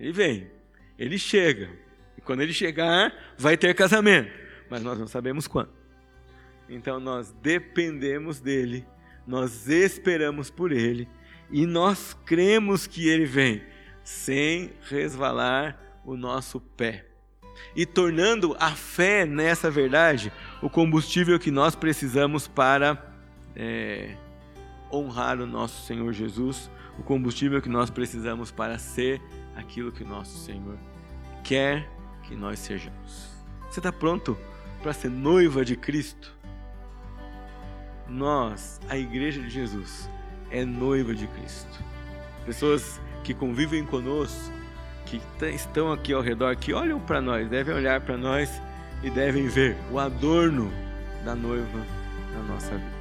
Ele 0.00 0.12
vem. 0.12 0.50
Ele 0.98 1.18
chega. 1.18 1.70
E 2.16 2.20
quando 2.20 2.40
ele 2.40 2.52
chegar, 2.52 3.14
vai 3.38 3.56
ter 3.56 3.74
casamento. 3.74 4.32
Mas 4.68 4.82
nós 4.82 4.98
não 4.98 5.06
sabemos 5.06 5.46
quando. 5.46 5.70
Então 6.68 6.98
nós 6.98 7.32
dependemos 7.42 8.40
dele, 8.40 8.86
nós 9.26 9.68
esperamos 9.68 10.50
por 10.50 10.70
ele 10.70 11.08
e 11.50 11.66
nós 11.66 12.16
cremos 12.24 12.86
que 12.86 13.08
ele 13.08 13.24
vem, 13.24 13.60
sem 14.04 14.72
resvalar 14.88 16.00
o 16.04 16.16
nosso 16.16 16.60
pé 16.60 17.10
e 17.74 17.84
tornando 17.84 18.56
a 18.58 18.70
fé 18.70 19.26
nessa 19.26 19.70
verdade 19.70 20.32
o 20.62 20.70
combustível 20.70 21.38
que 21.38 21.50
nós 21.50 21.74
precisamos 21.74 22.46
para 22.48 23.14
é, 23.54 24.16
honrar 24.92 25.40
o 25.40 25.46
nosso 25.46 25.86
Senhor 25.86 26.12
Jesus, 26.12 26.70
o 26.98 27.02
combustível 27.02 27.60
que 27.60 27.68
nós 27.68 27.90
precisamos 27.90 28.50
para 28.50 28.78
ser 28.78 29.20
aquilo 29.56 29.92
que 29.92 30.04
nosso 30.04 30.38
Senhor 30.38 30.78
quer 31.42 31.88
que 32.24 32.34
nós 32.34 32.58
sejamos. 32.58 33.28
Você 33.70 33.80
está 33.80 33.92
pronto 33.92 34.36
para 34.82 34.92
ser 34.92 35.10
noiva 35.10 35.64
de 35.64 35.76
Cristo? 35.76 36.34
Nós, 38.08 38.80
a 38.88 38.96
Igreja 38.96 39.40
de 39.40 39.50
Jesus, 39.50 40.10
é 40.50 40.64
noiva 40.64 41.14
de 41.14 41.26
Cristo. 41.28 41.84
Pessoas 42.44 43.00
que 43.22 43.34
convivem 43.34 43.84
conosco 43.84 44.52
que 45.06 45.20
estão 45.46 45.92
aqui 45.92 46.12
ao 46.12 46.22
redor, 46.22 46.54
que 46.56 46.72
olham 46.72 47.00
para 47.00 47.20
nós, 47.20 47.48
devem 47.48 47.74
olhar 47.74 48.00
para 48.00 48.16
nós 48.16 48.62
e 49.02 49.10
devem 49.10 49.48
ver 49.48 49.76
o 49.90 49.98
adorno 49.98 50.70
da 51.24 51.34
noiva 51.34 51.86
na 52.32 52.42
nossa 52.42 52.70
vida. 52.70 52.99